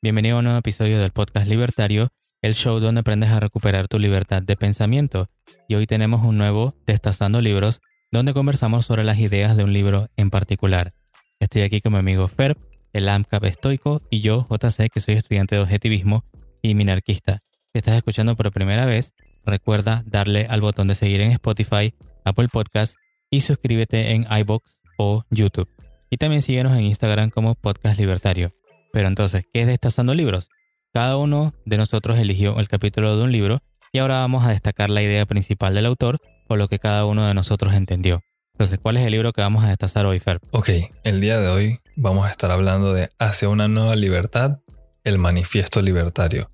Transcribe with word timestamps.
Bienvenido 0.00 0.36
a 0.36 0.38
un 0.38 0.44
nuevo 0.44 0.58
episodio 0.60 0.98
del 1.00 1.10
podcast 1.10 1.48
Libertario, 1.48 2.12
el 2.40 2.54
show 2.54 2.80
donde 2.80 3.00
aprendes 3.00 3.30
a 3.30 3.40
recuperar 3.40 3.88
tu 3.88 3.98
libertad 3.98 4.42
de 4.42 4.56
pensamiento. 4.56 5.28
Y 5.68 5.74
hoy 5.74 5.86
tenemos 5.86 6.24
un 6.24 6.38
nuevo 6.38 6.74
Destazando 6.86 7.42
Libros, 7.42 7.80
donde 8.10 8.32
conversamos 8.32 8.86
sobre 8.86 9.04
las 9.04 9.18
ideas 9.18 9.56
de 9.56 9.64
un 9.64 9.72
libro 9.72 10.08
en 10.16 10.30
particular. 10.30 10.92
Estoy 11.40 11.62
aquí 11.62 11.80
con 11.80 11.92
mi 11.92 11.98
amigo 11.98 12.26
Fer, 12.28 12.56
el 12.92 13.08
AMCAP 13.08 13.44
estoico, 13.44 13.98
y 14.10 14.20
yo, 14.20 14.46
JC, 14.48 14.88
que 14.88 15.00
soy 15.00 15.14
estudiante 15.14 15.56
de 15.56 15.62
objetivismo 15.62 16.24
y 16.62 16.74
minarquista. 16.74 17.40
Si 17.72 17.78
estás 17.78 17.96
escuchando 17.96 18.34
por 18.34 18.50
primera 18.52 18.86
vez, 18.86 19.14
recuerda 19.44 20.02
darle 20.06 20.46
al 20.48 20.60
botón 20.60 20.88
de 20.88 20.94
seguir 20.94 21.20
en 21.20 21.32
Spotify, 21.32 21.92
Apple 22.24 22.48
Podcast 22.50 22.96
y 23.30 23.42
suscríbete 23.42 24.12
en 24.12 24.26
iBox 24.30 24.78
o 24.96 25.24
YouTube. 25.30 25.68
Y 26.10 26.16
también 26.16 26.42
síguenos 26.42 26.72
en 26.76 26.84
Instagram 26.84 27.30
como 27.30 27.54
Podcast 27.54 27.98
Libertario. 27.98 28.54
Pero 28.92 29.08
entonces, 29.08 29.44
¿qué 29.52 29.62
es 29.62 29.66
Destazando 29.66 30.14
Libros? 30.14 30.48
Cada 30.92 31.16
uno 31.16 31.52
de 31.66 31.76
nosotros 31.76 32.18
eligió 32.18 32.58
el 32.58 32.68
capítulo 32.68 33.16
de 33.16 33.22
un 33.22 33.32
libro 33.32 33.60
y 33.92 33.98
ahora 33.98 34.20
vamos 34.20 34.44
a 34.44 34.50
destacar 34.50 34.90
la 34.90 35.02
idea 35.02 35.26
principal 35.26 35.74
del 35.74 35.86
autor 35.86 36.18
o 36.48 36.56
lo 36.56 36.68
que 36.68 36.78
cada 36.78 37.04
uno 37.04 37.26
de 37.26 37.34
nosotros 37.34 37.74
entendió. 37.74 38.22
Entonces, 38.52 38.78
¿cuál 38.80 38.96
es 38.96 39.04
el 39.04 39.12
libro 39.12 39.32
que 39.32 39.42
vamos 39.42 39.64
a 39.64 39.68
destazar 39.68 40.06
hoy, 40.06 40.18
Fer? 40.18 40.40
Ok, 40.50 40.70
el 41.04 41.20
día 41.20 41.38
de 41.40 41.48
hoy 41.48 41.78
vamos 41.94 42.26
a 42.26 42.30
estar 42.30 42.50
hablando 42.50 42.92
de 42.92 43.10
Hacia 43.18 43.48
una 43.48 43.68
nueva 43.68 43.94
libertad, 43.94 44.60
el 45.04 45.18
manifiesto 45.18 45.80
libertario. 45.82 46.48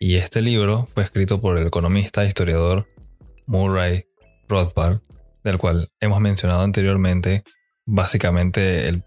Y 0.00 0.16
este 0.16 0.40
libro 0.40 0.86
fue 0.94 1.04
escrito 1.04 1.40
por 1.40 1.58
el 1.58 1.66
economista 1.66 2.24
e 2.24 2.28
historiador 2.28 2.86
Murray 3.46 4.06
Rothbard, 4.48 5.00
del 5.42 5.58
cual 5.58 5.90
hemos 6.00 6.20
mencionado 6.20 6.62
anteriormente, 6.62 7.42
básicamente 7.86 8.88
el 8.88 9.04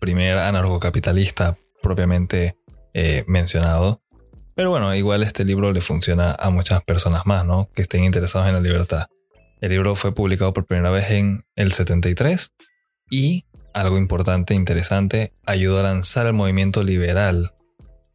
primer 0.00 0.38
anarcocapitalista 0.38 1.56
propiamente 1.82 2.56
eh, 2.94 3.24
mencionado. 3.26 4.02
Pero 4.54 4.70
bueno, 4.70 4.94
igual 4.94 5.22
este 5.22 5.44
libro 5.44 5.72
le 5.72 5.80
funciona 5.80 6.34
a 6.38 6.50
muchas 6.50 6.82
personas 6.82 7.26
más, 7.26 7.44
¿no? 7.44 7.68
Que 7.74 7.82
estén 7.82 8.04
interesados 8.04 8.48
en 8.48 8.54
la 8.54 8.60
libertad. 8.60 9.06
El 9.60 9.70
libro 9.70 9.96
fue 9.96 10.14
publicado 10.14 10.52
por 10.52 10.66
primera 10.66 10.90
vez 10.90 11.10
en 11.10 11.44
el 11.54 11.72
73 11.72 12.52
y, 13.10 13.46
algo 13.74 13.98
importante 13.98 14.54
e 14.54 14.56
interesante, 14.56 15.32
ayudó 15.44 15.80
a 15.80 15.82
lanzar 15.82 16.26
el 16.26 16.32
movimiento 16.32 16.82
liberal 16.82 17.52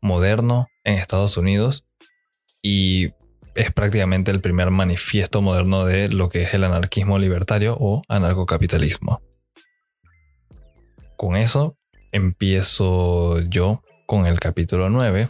moderno 0.02 0.68
en 0.84 0.96
Estados 0.96 1.38
Unidos 1.38 1.86
y 2.62 3.12
es 3.56 3.72
prácticamente 3.72 4.32
el 4.32 4.42
primer 4.42 4.72
manifiesto 4.72 5.42
moderno 5.42 5.86
de 5.86 6.10
lo 6.10 6.30
que 6.30 6.44
es 6.44 6.54
el 6.54 6.64
anarquismo 6.64 7.20
libertario 7.20 7.78
o 7.80 8.02
anarcocapitalismo. 8.08 9.22
Con 11.22 11.36
eso 11.36 11.78
empiezo 12.12 13.42
yo 13.42 13.84
con 14.08 14.26
el 14.26 14.40
capítulo 14.40 14.90
9 14.90 15.30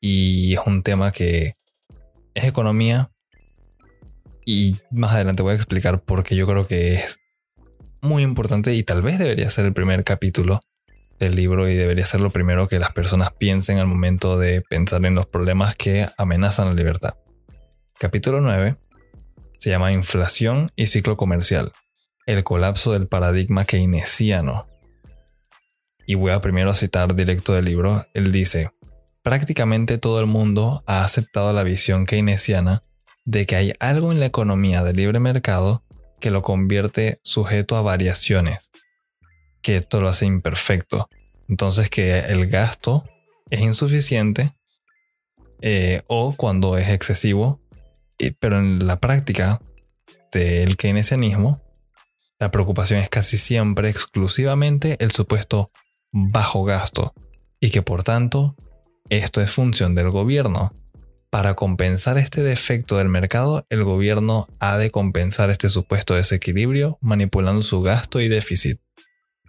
y 0.00 0.54
es 0.54 0.60
un 0.64 0.82
tema 0.82 1.12
que 1.12 1.56
es 2.32 2.44
economía 2.44 3.10
y 4.46 4.78
más 4.90 5.12
adelante 5.12 5.42
voy 5.42 5.52
a 5.52 5.56
explicar 5.56 6.00
por 6.00 6.24
qué 6.24 6.36
yo 6.36 6.46
creo 6.46 6.64
que 6.64 6.94
es 6.94 7.18
muy 8.00 8.22
importante 8.22 8.72
y 8.72 8.82
tal 8.82 9.02
vez 9.02 9.18
debería 9.18 9.50
ser 9.50 9.66
el 9.66 9.74
primer 9.74 10.04
capítulo 10.04 10.60
del 11.18 11.36
libro 11.36 11.68
y 11.68 11.74
debería 11.74 12.06
ser 12.06 12.20
lo 12.20 12.30
primero 12.30 12.66
que 12.66 12.78
las 12.78 12.92
personas 12.92 13.30
piensen 13.34 13.80
al 13.80 13.86
momento 13.86 14.38
de 14.38 14.62
pensar 14.62 15.04
en 15.04 15.16
los 15.16 15.26
problemas 15.26 15.76
que 15.76 16.08
amenazan 16.16 16.68
la 16.68 16.72
libertad. 16.72 17.12
Capítulo 17.98 18.40
9 18.40 18.76
se 19.58 19.68
llama 19.68 19.92
Inflación 19.92 20.72
y 20.76 20.86
ciclo 20.86 21.18
comercial, 21.18 21.72
el 22.24 22.42
colapso 22.42 22.94
del 22.94 23.06
paradigma 23.06 23.66
keynesiano 23.66 24.66
y 26.06 26.14
voy 26.14 26.32
a 26.32 26.40
primero 26.40 26.74
citar 26.74 27.14
directo 27.14 27.54
del 27.54 27.66
libro, 27.66 28.06
él 28.14 28.32
dice, 28.32 28.70
prácticamente 29.22 29.98
todo 29.98 30.20
el 30.20 30.26
mundo 30.26 30.82
ha 30.86 31.04
aceptado 31.04 31.52
la 31.52 31.62
visión 31.62 32.06
keynesiana 32.06 32.82
de 33.24 33.46
que 33.46 33.56
hay 33.56 33.72
algo 33.80 34.12
en 34.12 34.20
la 34.20 34.26
economía 34.26 34.82
del 34.82 34.96
libre 34.96 35.18
mercado 35.18 35.82
que 36.20 36.30
lo 36.30 36.42
convierte 36.42 37.20
sujeto 37.22 37.76
a 37.76 37.82
variaciones, 37.82 38.70
que 39.62 39.78
esto 39.78 40.00
lo 40.00 40.08
hace 40.08 40.26
imperfecto. 40.26 41.08
Entonces 41.48 41.90
que 41.90 42.18
el 42.18 42.46
gasto 42.46 43.04
es 43.50 43.60
insuficiente 43.60 44.52
eh, 45.60 46.02
o 46.06 46.34
cuando 46.36 46.76
es 46.76 46.88
excesivo, 46.90 47.60
pero 48.38 48.58
en 48.58 48.86
la 48.86 48.96
práctica 49.00 49.60
del 50.32 50.76
keynesianismo, 50.76 51.62
la 52.38 52.50
preocupación 52.50 53.00
es 53.00 53.08
casi 53.08 53.38
siempre 53.38 53.88
exclusivamente 53.88 54.96
el 55.00 55.12
supuesto 55.12 55.70
bajo 56.14 56.62
gasto 56.64 57.12
y 57.58 57.70
que 57.70 57.82
por 57.82 58.04
tanto 58.04 58.54
esto 59.10 59.42
es 59.42 59.50
función 59.50 59.94
del 59.96 60.10
gobierno. 60.10 60.72
Para 61.28 61.54
compensar 61.54 62.16
este 62.16 62.44
defecto 62.44 62.96
del 62.98 63.08
mercado, 63.08 63.66
el 63.68 63.82
gobierno 63.82 64.46
ha 64.60 64.78
de 64.78 64.92
compensar 64.92 65.50
este 65.50 65.68
supuesto 65.68 66.14
desequilibrio 66.14 66.98
manipulando 67.00 67.62
su 67.64 67.82
gasto 67.82 68.20
y 68.20 68.28
déficit, 68.28 68.80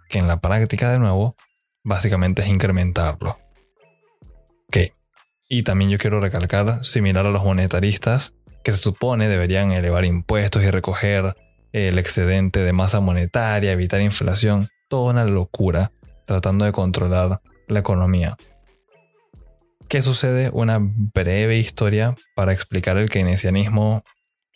que 0.08 0.18
en 0.18 0.26
la 0.26 0.40
práctica 0.40 0.90
de 0.90 0.98
nuevo 0.98 1.36
básicamente 1.84 2.42
es 2.42 2.48
incrementarlo. 2.48 3.38
Ok, 4.68 4.92
y 5.48 5.62
también 5.62 5.92
yo 5.92 5.98
quiero 5.98 6.20
recalcar, 6.20 6.84
similar 6.84 7.26
a 7.26 7.30
los 7.30 7.44
monetaristas, 7.44 8.34
que 8.64 8.72
se 8.72 8.78
supone 8.78 9.28
deberían 9.28 9.70
elevar 9.70 10.04
impuestos 10.04 10.64
y 10.64 10.70
recoger 10.72 11.36
el 11.72 11.98
excedente 12.00 12.64
de 12.64 12.72
masa 12.72 12.98
monetaria, 12.98 13.70
evitar 13.70 14.00
inflación, 14.00 14.68
toda 14.88 15.12
una 15.12 15.24
locura 15.24 15.92
tratando 16.26 16.64
de 16.64 16.72
controlar 16.72 17.40
la 17.68 17.78
economía. 17.78 18.36
¿Qué 19.88 20.02
sucede? 20.02 20.50
Una 20.52 20.78
breve 20.80 21.58
historia 21.58 22.14
para 22.34 22.52
explicar 22.52 22.98
el 22.98 23.08
keynesianismo. 23.08 24.02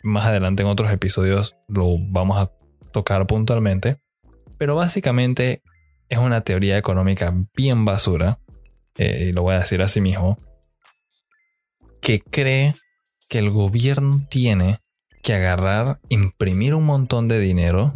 Más 0.03 0.25
adelante 0.25 0.63
en 0.63 0.69
otros 0.69 0.91
episodios 0.91 1.55
lo 1.67 1.95
vamos 1.97 2.37
a 2.37 2.51
tocar 2.91 3.25
puntualmente. 3.27 3.97
Pero 4.57 4.75
básicamente 4.75 5.63
es 6.09 6.17
una 6.17 6.41
teoría 6.41 6.77
económica 6.77 7.33
bien 7.55 7.85
basura, 7.85 8.39
eh, 8.97 9.27
y 9.29 9.31
lo 9.31 9.43
voy 9.43 9.55
a 9.55 9.59
decir 9.59 9.81
así 9.81 10.01
mismo, 10.01 10.37
que 12.01 12.19
cree 12.19 12.75
que 13.29 13.39
el 13.39 13.49
gobierno 13.49 14.17
tiene 14.29 14.79
que 15.23 15.33
agarrar, 15.33 16.01
imprimir 16.09 16.75
un 16.75 16.83
montón 16.83 17.29
de 17.29 17.39
dinero 17.39 17.93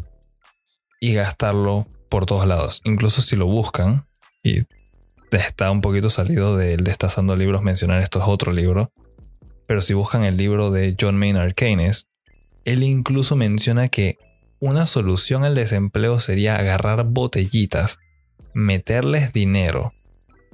y 1.02 1.14
gastarlo 1.14 1.88
por 2.16 2.26
todos 2.26 2.48
lados. 2.48 2.80
Incluso 2.86 3.22
si 3.22 3.36
lo 3.36 3.46
buscan, 3.46 4.08
y 4.42 4.64
está 5.32 5.70
un 5.70 5.82
poquito 5.82 6.10
salido 6.10 6.56
del 6.56 6.86
Destazando 6.86 7.36
Libros 7.36 7.62
mencionar 7.62 8.02
esto 8.02 8.20
es 8.20 8.26
otro 8.26 8.54
libro, 8.54 8.94
pero 9.68 9.82
si 9.82 9.94
buscan 9.94 10.24
el 10.24 10.38
libro 10.38 10.72
de 10.72 10.96
John 10.98 11.18
Maynard 11.18 11.56
Keynes, 11.56 12.08
él 12.64 12.84
incluso 12.84 13.36
menciona 13.36 13.90
que 13.90 14.18
una 14.62 14.88
solución 14.88 15.44
al 15.44 15.56
desempleo 15.56 16.22
sería 16.22 16.56
agarrar 16.56 17.04
botellitas, 17.04 18.00
meterles 18.54 19.34
dinero, 19.34 19.92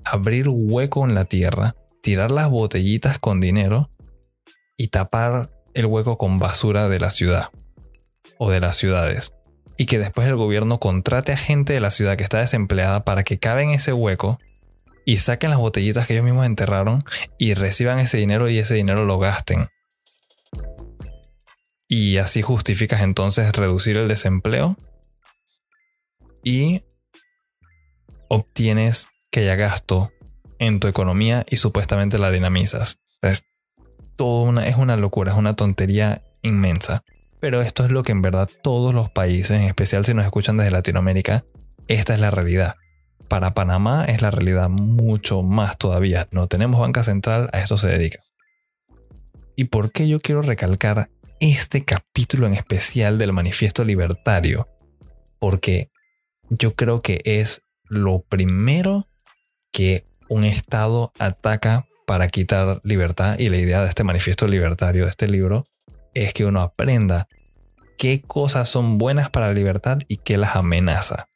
abrir 0.03 0.49
hueco 0.49 1.05
en 1.05 1.13
la 1.13 1.25
tierra, 1.25 1.75
tirar 2.01 2.31
las 2.31 2.49
botellitas 2.49 3.19
con 3.19 3.39
dinero 3.39 3.91
y 4.77 4.87
tapar 4.87 5.51
el 5.75 5.85
hueco 5.85 6.17
con 6.17 6.39
basura 6.39 6.89
de 6.89 6.99
la 6.99 7.11
ciudad 7.11 7.49
o 8.39 8.49
de 8.49 8.59
las 8.61 8.77
ciudades 8.77 9.31
y 9.81 9.87
que 9.87 9.97
después 9.97 10.27
el 10.27 10.35
gobierno 10.35 10.79
contrate 10.79 11.31
a 11.31 11.37
gente 11.37 11.73
de 11.73 11.79
la 11.79 11.89
ciudad 11.89 12.15
que 12.15 12.23
está 12.23 12.37
desempleada 12.37 12.99
para 12.99 13.23
que 13.23 13.39
caben 13.39 13.69
en 13.69 13.75
ese 13.77 13.93
hueco 13.93 14.37
y 15.07 15.17
saquen 15.17 15.49
las 15.49 15.57
botellitas 15.57 16.05
que 16.05 16.13
ellos 16.13 16.23
mismos 16.23 16.45
enterraron 16.45 17.03
y 17.39 17.55
reciban 17.55 17.97
ese 17.97 18.19
dinero 18.19 18.47
y 18.47 18.59
ese 18.59 18.75
dinero 18.75 19.05
lo 19.05 19.17
gasten. 19.17 19.69
Y 21.87 22.17
así 22.17 22.43
justificas 22.43 23.01
entonces 23.01 23.51
reducir 23.53 23.97
el 23.97 24.07
desempleo 24.07 24.77
y 26.43 26.83
obtienes 28.29 29.07
que 29.31 29.39
haya 29.39 29.55
gasto 29.55 30.11
en 30.59 30.79
tu 30.79 30.89
economía 30.89 31.43
y 31.49 31.57
supuestamente 31.57 32.19
la 32.19 32.29
dinamizas. 32.29 32.99
Es, 33.23 33.45
todo 34.15 34.43
una, 34.43 34.67
es 34.67 34.75
una 34.75 34.95
locura, 34.95 35.31
es 35.31 35.37
una 35.39 35.55
tontería 35.55 36.21
inmensa. 36.43 37.03
Pero 37.41 37.61
esto 37.61 37.83
es 37.83 37.91
lo 37.91 38.03
que 38.03 38.11
en 38.11 38.21
verdad 38.21 38.47
todos 38.61 38.93
los 38.93 39.09
países, 39.09 39.59
en 39.59 39.63
especial 39.63 40.05
si 40.05 40.13
nos 40.13 40.25
escuchan 40.25 40.57
desde 40.57 40.69
Latinoamérica, 40.69 41.43
esta 41.87 42.13
es 42.13 42.19
la 42.19 42.29
realidad. 42.29 42.75
Para 43.27 43.55
Panamá 43.55 44.05
es 44.05 44.21
la 44.21 44.29
realidad 44.29 44.69
mucho 44.69 45.41
más 45.41 45.77
todavía. 45.79 46.27
No 46.31 46.47
tenemos 46.47 46.79
banca 46.79 47.03
central, 47.03 47.49
a 47.51 47.59
esto 47.59 47.79
se 47.79 47.87
dedica. 47.87 48.19
¿Y 49.55 49.65
por 49.65 49.91
qué 49.91 50.07
yo 50.07 50.19
quiero 50.19 50.43
recalcar 50.43 51.09
este 51.39 51.83
capítulo 51.83 52.45
en 52.45 52.53
especial 52.53 53.17
del 53.17 53.33
manifiesto 53.33 53.83
libertario? 53.83 54.67
Porque 55.39 55.89
yo 56.49 56.75
creo 56.75 57.01
que 57.01 57.21
es 57.25 57.63
lo 57.85 58.21
primero 58.21 59.07
que 59.71 60.05
un 60.29 60.43
Estado 60.43 61.11
ataca 61.17 61.87
para 62.05 62.27
quitar 62.27 62.81
libertad 62.83 63.39
y 63.39 63.49
la 63.49 63.57
idea 63.57 63.81
de 63.81 63.89
este 63.89 64.03
manifiesto 64.03 64.47
libertario, 64.47 65.05
de 65.05 65.09
este 65.09 65.27
libro, 65.27 65.65
es 66.13 66.33
que 66.33 66.45
uno 66.45 66.61
aprenda 66.61 67.27
qué 67.97 68.21
cosas 68.21 68.69
son 68.69 68.97
buenas 68.97 69.29
para 69.29 69.47
la 69.47 69.53
libertad 69.53 69.99
y 70.07 70.17
qué 70.17 70.37
las 70.37 70.55
amenaza. 70.55 71.27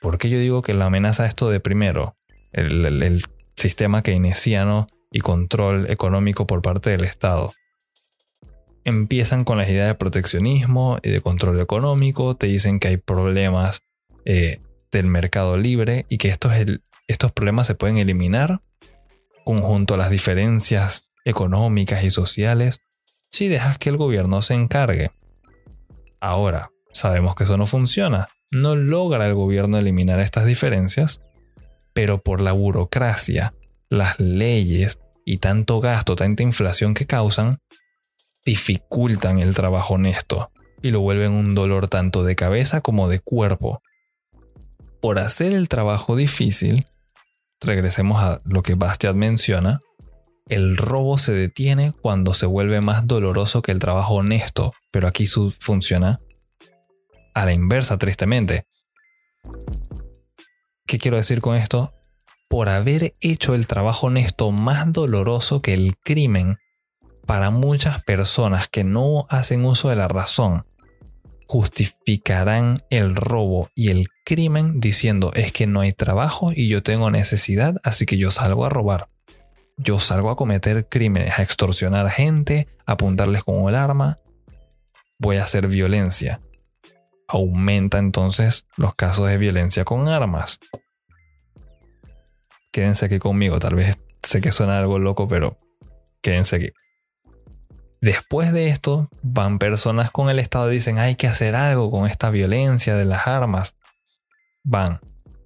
¿Por 0.00 0.18
qué 0.18 0.28
yo 0.28 0.38
digo 0.38 0.62
que 0.62 0.74
la 0.74 0.86
amenaza 0.86 1.26
esto 1.26 1.50
de 1.50 1.60
primero? 1.60 2.16
El, 2.52 3.22
sistema 3.56 4.02
keynesiano 4.02 4.88
y 5.12 5.20
control 5.20 5.90
económico 5.90 6.46
por 6.46 6.60
parte 6.60 6.90
del 6.90 7.04
Estado. 7.04 7.54
Empiezan 8.84 9.44
con 9.44 9.58
las 9.58 9.68
ideas 9.68 9.86
de 9.86 9.94
proteccionismo 9.94 10.98
y 11.02 11.10
de 11.10 11.20
control 11.20 11.60
económico, 11.60 12.36
te 12.36 12.48
dicen 12.48 12.80
que 12.80 12.88
hay 12.88 12.96
problemas 12.96 13.80
eh, 14.24 14.60
del 14.90 15.06
mercado 15.06 15.56
libre 15.56 16.04
y 16.08 16.18
que 16.18 16.28
estos, 16.28 16.52
estos 17.06 17.32
problemas 17.32 17.66
se 17.66 17.74
pueden 17.74 17.96
eliminar 17.96 18.60
conjunto 19.44 19.94
a 19.94 19.98
las 19.98 20.10
diferencias 20.10 21.04
económicas 21.24 22.02
y 22.04 22.10
sociales 22.10 22.80
si 23.34 23.48
dejas 23.48 23.78
que 23.78 23.90
el 23.90 23.96
gobierno 23.96 24.42
se 24.42 24.54
encargue. 24.54 25.10
Ahora, 26.20 26.70
sabemos 26.92 27.34
que 27.34 27.42
eso 27.42 27.56
no 27.56 27.66
funciona. 27.66 28.26
No 28.52 28.76
logra 28.76 29.26
el 29.26 29.34
gobierno 29.34 29.76
eliminar 29.76 30.20
estas 30.20 30.46
diferencias, 30.46 31.20
pero 31.92 32.22
por 32.22 32.40
la 32.40 32.52
burocracia, 32.52 33.52
las 33.88 34.20
leyes 34.20 35.00
y 35.24 35.38
tanto 35.38 35.80
gasto, 35.80 36.14
tanta 36.14 36.44
inflación 36.44 36.94
que 36.94 37.06
causan, 37.06 37.58
dificultan 38.44 39.40
el 39.40 39.52
trabajo 39.52 39.94
honesto 39.94 40.52
y 40.80 40.92
lo 40.92 41.00
vuelven 41.00 41.32
un 41.32 41.56
dolor 41.56 41.88
tanto 41.88 42.22
de 42.22 42.36
cabeza 42.36 42.82
como 42.82 43.08
de 43.08 43.18
cuerpo. 43.18 43.82
Por 45.00 45.18
hacer 45.18 45.52
el 45.52 45.68
trabajo 45.68 46.14
difícil, 46.14 46.86
regresemos 47.60 48.22
a 48.22 48.42
lo 48.44 48.62
que 48.62 48.76
Bastiat 48.76 49.16
menciona, 49.16 49.80
el 50.48 50.76
robo 50.76 51.16
se 51.16 51.32
detiene 51.32 51.92
cuando 51.92 52.34
se 52.34 52.46
vuelve 52.46 52.80
más 52.80 53.06
doloroso 53.06 53.62
que 53.62 53.72
el 53.72 53.78
trabajo 53.78 54.14
honesto, 54.14 54.72
pero 54.90 55.08
aquí 55.08 55.26
funciona 55.26 56.20
a 57.34 57.46
la 57.46 57.52
inversa, 57.52 57.96
tristemente. 57.98 58.66
¿Qué 60.86 60.98
quiero 60.98 61.16
decir 61.16 61.40
con 61.40 61.56
esto? 61.56 61.94
Por 62.48 62.68
haber 62.68 63.14
hecho 63.20 63.54
el 63.54 63.66
trabajo 63.66 64.08
honesto 64.08 64.50
más 64.50 64.92
doloroso 64.92 65.60
que 65.60 65.72
el 65.72 65.96
crimen, 65.96 66.58
para 67.26 67.50
muchas 67.50 68.04
personas 68.04 68.68
que 68.68 68.84
no 68.84 69.26
hacen 69.30 69.64
uso 69.64 69.88
de 69.88 69.96
la 69.96 70.08
razón, 70.08 70.64
justificarán 71.46 72.82
el 72.90 73.16
robo 73.16 73.70
y 73.74 73.88
el 73.88 74.08
crimen 74.24 74.78
diciendo 74.80 75.32
es 75.34 75.52
que 75.52 75.66
no 75.66 75.80
hay 75.80 75.92
trabajo 75.92 76.52
y 76.54 76.68
yo 76.68 76.82
tengo 76.82 77.10
necesidad, 77.10 77.80
así 77.82 78.04
que 78.04 78.18
yo 78.18 78.30
salgo 78.30 78.66
a 78.66 78.68
robar. 78.68 79.08
Yo 79.76 79.98
salgo 79.98 80.30
a 80.30 80.36
cometer 80.36 80.88
crímenes, 80.88 81.38
a 81.38 81.42
extorsionar 81.42 82.08
gente, 82.10 82.68
a 82.86 82.92
apuntarles 82.92 83.42
con 83.42 83.68
el 83.68 83.74
arma. 83.74 84.18
Voy 85.18 85.36
a 85.36 85.44
hacer 85.44 85.66
violencia. 85.66 86.40
Aumenta 87.26 87.98
entonces 87.98 88.66
los 88.76 88.94
casos 88.94 89.28
de 89.28 89.38
violencia 89.38 89.84
con 89.84 90.06
armas. 90.08 90.60
Quédense 92.72 93.06
aquí 93.06 93.18
conmigo, 93.18 93.58
tal 93.58 93.74
vez 93.74 93.98
sé 94.22 94.40
que 94.40 94.52
suena 94.52 94.78
algo 94.78 94.98
loco, 94.98 95.28
pero 95.28 95.56
quédense 96.22 96.56
aquí. 96.56 96.68
Después 98.00 98.52
de 98.52 98.68
esto, 98.68 99.08
van 99.22 99.58
personas 99.58 100.10
con 100.10 100.28
el 100.28 100.38
Estado 100.38 100.70
y 100.70 100.74
dicen 100.74 100.98
hay 100.98 101.14
que 101.14 101.26
hacer 101.26 101.56
algo 101.56 101.90
con 101.90 102.06
esta 102.06 102.30
violencia 102.30 102.94
de 102.96 103.06
las 103.06 103.26
armas. 103.26 103.76
Van, 104.62 105.00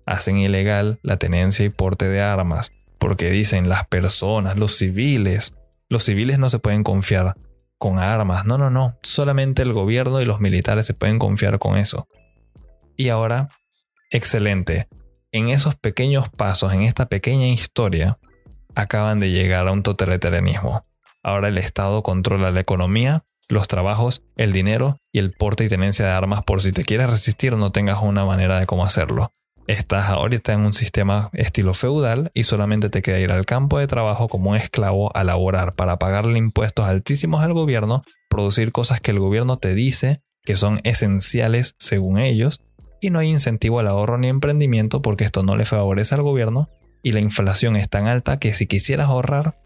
hacen 0.06 0.38
ilegal 0.38 0.98
la 1.02 1.18
tenencia 1.18 1.64
y 1.64 1.70
porte 1.70 2.08
de 2.08 2.20
armas, 2.20 2.72
porque 2.98 3.30
dicen 3.30 3.68
las 3.68 3.86
personas, 3.86 4.56
los 4.56 4.76
civiles, 4.76 5.54
los 5.88 6.04
civiles 6.04 6.38
no 6.38 6.50
se 6.50 6.58
pueden 6.58 6.84
confiar 6.84 7.34
con 7.78 7.98
armas. 7.98 8.44
No, 8.44 8.58
no, 8.58 8.70
no, 8.70 8.98
solamente 9.02 9.62
el 9.62 9.72
gobierno 9.72 10.20
y 10.20 10.24
los 10.24 10.40
militares 10.40 10.86
se 10.86 10.94
pueden 10.94 11.18
confiar 11.18 11.58
con 11.58 11.76
eso. 11.76 12.08
Y 12.96 13.08
ahora, 13.08 13.48
excelente, 14.10 14.88
en 15.32 15.48
esos 15.48 15.76
pequeños 15.76 16.28
pasos, 16.28 16.72
en 16.72 16.82
esta 16.82 17.06
pequeña 17.06 17.46
historia, 17.46 18.18
acaban 18.74 19.20
de 19.20 19.30
llegar 19.30 19.68
a 19.68 19.72
un 19.72 19.82
totalitarianismo 19.82 20.82
Ahora 21.22 21.48
el 21.48 21.58
Estado 21.58 22.02
controla 22.02 22.50
la 22.50 22.60
economía, 22.60 23.24
los 23.48 23.68
trabajos, 23.68 24.22
el 24.36 24.52
dinero 24.52 24.98
y 25.12 25.18
el 25.18 25.32
porte 25.32 25.64
y 25.64 25.68
tenencia 25.68 26.04
de 26.06 26.12
armas 26.12 26.44
por 26.44 26.62
si 26.62 26.72
te 26.72 26.84
quieres 26.84 27.10
resistir 27.10 27.54
no 27.56 27.70
tengas 27.70 28.02
una 28.02 28.24
manera 28.24 28.58
de 28.58 28.66
cómo 28.66 28.84
hacerlo. 28.84 29.32
Estás 29.68 30.08
ahorita 30.08 30.54
en 30.54 30.60
un 30.60 30.72
sistema 30.72 31.28
estilo 31.34 31.74
feudal 31.74 32.30
y 32.32 32.44
solamente 32.44 32.88
te 32.88 33.02
queda 33.02 33.20
ir 33.20 33.30
al 33.30 33.44
campo 33.44 33.78
de 33.78 33.86
trabajo 33.86 34.26
como 34.26 34.50
un 34.50 34.56
esclavo 34.56 35.14
a 35.14 35.24
laborar 35.24 35.74
para 35.74 35.98
pagarle 35.98 36.38
impuestos 36.38 36.86
altísimos 36.86 37.44
al 37.44 37.52
gobierno, 37.52 38.02
producir 38.30 38.72
cosas 38.72 39.02
que 39.02 39.10
el 39.10 39.18
gobierno 39.18 39.58
te 39.58 39.74
dice 39.74 40.22
que 40.42 40.56
son 40.56 40.80
esenciales 40.84 41.74
según 41.78 42.18
ellos, 42.18 42.62
y 43.02 43.10
no 43.10 43.18
hay 43.18 43.28
incentivo 43.28 43.78
al 43.78 43.88
ahorro 43.88 44.16
ni 44.16 44.28
emprendimiento 44.28 45.02
porque 45.02 45.24
esto 45.24 45.42
no 45.42 45.54
le 45.54 45.66
favorece 45.66 46.14
al 46.14 46.22
gobierno 46.22 46.70
y 47.02 47.12
la 47.12 47.20
inflación 47.20 47.76
es 47.76 47.90
tan 47.90 48.06
alta 48.06 48.38
que 48.38 48.54
si 48.54 48.66
quisieras 48.66 49.08
ahorrar 49.08 49.58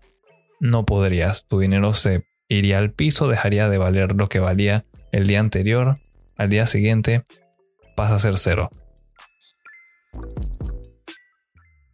no 0.59 0.85
podrías. 0.85 1.47
Tu 1.47 1.61
dinero 1.61 1.93
se 1.93 2.25
iría 2.49 2.79
al 2.79 2.91
piso, 2.91 3.29
dejaría 3.29 3.69
de 3.69 3.79
valer 3.79 4.17
lo 4.17 4.29
que 4.29 4.41
valía 4.41 4.85
el 5.13 5.29
día 5.29 5.39
anterior. 5.39 5.99
Al 6.37 6.49
día 6.49 6.67
siguiente 6.67 7.25
pasa 7.95 8.17
a 8.17 8.19
ser 8.19 8.37
cero. 8.37 8.69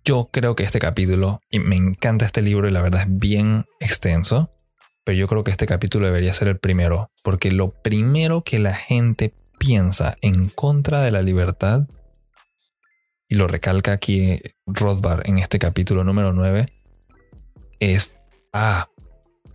Yo 0.09 0.31
creo 0.32 0.56
que 0.56 0.62
este 0.62 0.79
capítulo, 0.79 1.43
y 1.50 1.59
me 1.59 1.76
encanta 1.76 2.25
este 2.25 2.41
libro 2.41 2.67
y 2.67 2.70
la 2.70 2.81
verdad 2.81 3.03
es 3.03 3.09
bien 3.11 3.67
extenso, 3.79 4.50
pero 5.05 5.19
yo 5.19 5.29
creo 5.29 5.44
que 5.44 5.50
este 5.50 5.67
capítulo 5.67 6.06
debería 6.06 6.32
ser 6.32 6.49
el 6.49 6.59
primero, 6.59 7.11
porque 7.23 7.50
lo 7.50 7.75
primero 7.82 8.43
que 8.43 8.59
la 8.59 8.75
gente 8.75 9.35
piensa 9.59 10.17
en 10.23 10.49
contra 10.49 11.03
de 11.03 11.11
la 11.11 11.20
libertad, 11.20 11.82
y 13.29 13.35
lo 13.35 13.49
recalca 13.49 13.93
aquí 13.93 14.41
Rothbard 14.64 15.29
en 15.29 15.37
este 15.37 15.59
capítulo 15.59 16.05
número 16.05 16.32
9, 16.32 16.73
es 17.79 18.11
ah, 18.55 18.88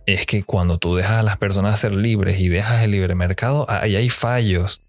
es 0.06 0.24
que 0.24 0.44
cuando 0.44 0.78
tú 0.78 0.94
dejas 0.94 1.18
a 1.18 1.22
las 1.24 1.36
personas 1.36 1.80
ser 1.80 1.94
libres 1.96 2.38
y 2.38 2.48
dejas 2.48 2.84
el 2.84 2.92
libre 2.92 3.16
mercado, 3.16 3.66
ahí 3.68 3.96
hay 3.96 4.08
fallos, 4.08 4.82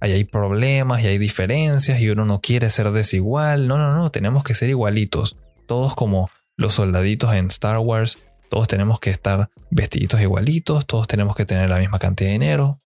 ahí 0.00 0.12
hay 0.12 0.24
problemas 0.24 1.02
y 1.02 1.06
hay 1.06 1.18
diferencias 1.18 2.00
y 2.00 2.08
uno 2.10 2.24
no 2.24 2.40
quiere 2.40 2.70
ser 2.70 2.90
desigual. 2.90 3.68
No, 3.68 3.78
no, 3.78 3.92
no, 3.92 4.10
tenemos 4.10 4.44
que 4.44 4.54
ser 4.54 4.68
igualitos. 4.68 5.38
Todos 5.66 5.94
como 5.94 6.30
los 6.56 6.74
soldaditos 6.74 7.34
en 7.34 7.46
Star 7.48 7.78
Wars, 7.78 8.18
todos 8.48 8.68
tenemos 8.68 9.00
que 9.00 9.10
estar 9.10 9.50
vestiditos 9.70 10.20
igualitos, 10.20 10.86
todos 10.86 11.06
tenemos 11.06 11.36
que 11.36 11.44
tener 11.44 11.70
la 11.70 11.78
misma 11.78 11.98
cantidad 11.98 12.28
de 12.28 12.32
dinero. 12.32 12.80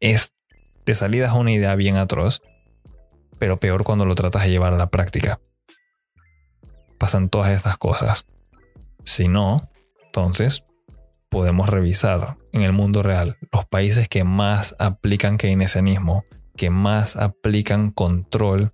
es 0.00 0.32
de 0.84 0.94
salida 0.94 1.26
es 1.26 1.32
una 1.32 1.52
idea 1.52 1.74
bien 1.74 1.96
atroz, 1.96 2.40
pero 3.38 3.58
peor 3.58 3.84
cuando 3.84 4.06
lo 4.06 4.14
tratas 4.14 4.44
de 4.44 4.50
llevar 4.50 4.72
a 4.72 4.78
la 4.78 4.90
práctica. 4.90 5.40
Pasan 6.98 7.28
todas 7.28 7.52
estas 7.52 7.76
cosas. 7.76 8.26
Si 9.04 9.28
no, 9.28 9.70
entonces 10.06 10.64
podemos 11.28 11.68
revisar 11.68 12.36
en 12.52 12.62
el 12.62 12.72
mundo 12.72 13.02
real 13.02 13.36
los 13.52 13.66
países 13.66 14.08
que 14.08 14.24
más 14.24 14.74
aplican 14.78 15.38
keynesianismo, 15.38 16.24
que 16.56 16.70
más 16.70 17.16
aplican 17.16 17.90
control 17.90 18.72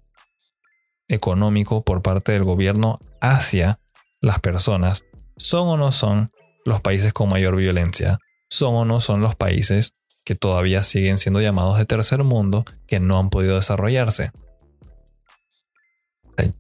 económico 1.09 1.85
por 1.85 2.03
parte 2.03 2.33
del 2.33 2.45
gobierno 2.45 2.99
hacia 3.21 3.81
las 4.21 4.41
personas, 4.41 5.05
son 5.37 5.69
o 5.69 5.77
no 5.77 5.93
son 5.93 6.31
los 6.65 6.81
países 6.81 7.13
con 7.13 7.29
mayor 7.29 7.57
violencia, 7.57 8.19
son 8.49 8.75
o 8.75 8.85
no 8.85 9.01
son 9.01 9.21
los 9.21 9.35
países 9.35 9.93
que 10.25 10.35
todavía 10.35 10.83
siguen 10.83 11.19
siendo 11.19 11.41
llamados 11.41 11.77
de 11.77 11.85
tercer 11.85 12.25
mundo 12.25 12.65
que 12.87 13.01
no 13.01 13.19
han 13.19 13.29
podido 13.29 13.57
desarrollarse. 13.57 14.33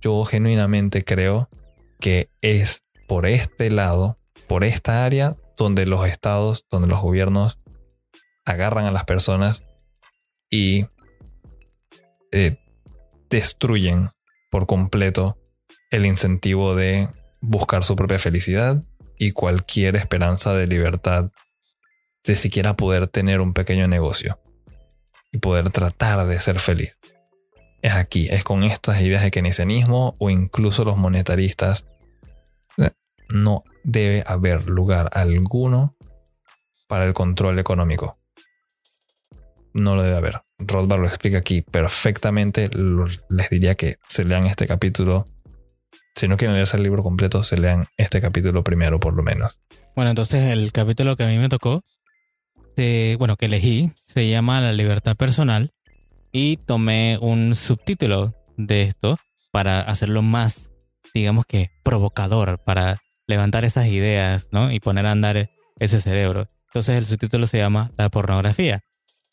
Yo 0.00 0.24
genuinamente 0.24 1.02
creo 1.02 1.48
que 1.98 2.28
es 2.42 2.82
por 3.08 3.26
este 3.26 3.70
lado, 3.70 4.18
por 4.46 4.64
esta 4.64 5.04
área 5.04 5.32
donde 5.56 5.86
los 5.86 6.06
estados, 6.06 6.66
donde 6.70 6.88
los 6.88 7.00
gobiernos 7.00 7.58
agarran 8.44 8.86
a 8.86 8.90
las 8.90 9.04
personas 9.04 9.64
y 10.50 10.86
eh, 12.32 12.58
destruyen 13.30 14.10
por 14.50 14.66
completo 14.66 15.38
el 15.90 16.06
incentivo 16.06 16.74
de 16.74 17.08
buscar 17.40 17.84
su 17.84 17.96
propia 17.96 18.18
felicidad 18.18 18.82
y 19.18 19.32
cualquier 19.32 19.96
esperanza 19.96 20.52
de 20.54 20.66
libertad, 20.66 21.30
de 22.24 22.36
siquiera 22.36 22.74
poder 22.74 23.06
tener 23.06 23.40
un 23.40 23.52
pequeño 23.52 23.86
negocio 23.88 24.38
y 25.32 25.38
poder 25.38 25.70
tratar 25.70 26.26
de 26.26 26.40
ser 26.40 26.60
feliz. 26.60 26.98
Es 27.82 27.92
aquí, 27.92 28.28
es 28.30 28.44
con 28.44 28.64
estas 28.64 29.00
ideas 29.02 29.22
de 29.22 29.30
keynesianismo 29.30 30.16
o 30.18 30.30
incluso 30.30 30.84
los 30.84 30.96
monetaristas 30.96 31.84
no 33.28 33.64
debe 33.82 34.24
haber 34.26 34.70
lugar 34.70 35.10
alguno 35.12 35.96
para 36.88 37.04
el 37.04 37.14
control 37.14 37.58
económico. 37.58 38.18
No 39.72 39.96
lo 39.96 40.02
debe 40.02 40.16
haber. 40.16 40.42
Rothbard 40.58 41.00
lo 41.00 41.08
explica 41.08 41.38
aquí 41.38 41.62
perfectamente. 41.62 42.70
Les 43.28 43.50
diría 43.50 43.74
que 43.74 43.96
se 44.08 44.24
lean 44.24 44.46
este 44.46 44.66
capítulo. 44.66 45.26
Si 46.14 46.28
no 46.28 46.36
quieren 46.36 46.54
leerse 46.54 46.76
el 46.76 46.84
libro 46.84 47.02
completo, 47.02 47.42
se 47.42 47.56
lean 47.56 47.86
este 47.96 48.20
capítulo 48.20 48.62
primero, 48.62 49.00
por 49.00 49.14
lo 49.14 49.22
menos. 49.22 49.58
Bueno, 49.96 50.10
entonces 50.10 50.52
el 50.52 50.70
capítulo 50.70 51.16
que 51.16 51.24
a 51.24 51.28
mí 51.28 51.38
me 51.38 51.48
tocó, 51.48 51.82
bueno, 53.18 53.36
que 53.36 53.46
elegí, 53.46 53.92
se 54.06 54.28
llama 54.28 54.60
La 54.60 54.72
libertad 54.72 55.16
personal 55.16 55.72
y 56.30 56.56
tomé 56.58 57.18
un 57.20 57.54
subtítulo 57.54 58.34
de 58.56 58.82
esto 58.82 59.16
para 59.50 59.80
hacerlo 59.80 60.22
más, 60.22 60.70
digamos 61.12 61.46
que, 61.46 61.70
provocador, 61.82 62.60
para 62.64 62.96
levantar 63.26 63.64
esas 63.64 63.86
ideas, 63.86 64.48
¿no? 64.50 64.72
Y 64.72 64.80
poner 64.80 65.06
a 65.06 65.12
andar 65.12 65.50
ese 65.78 66.00
cerebro. 66.00 66.48
Entonces 66.66 66.96
el 66.96 67.06
subtítulo 67.06 67.46
se 67.46 67.58
llama 67.58 67.92
La 67.96 68.08
pornografía. 68.08 68.80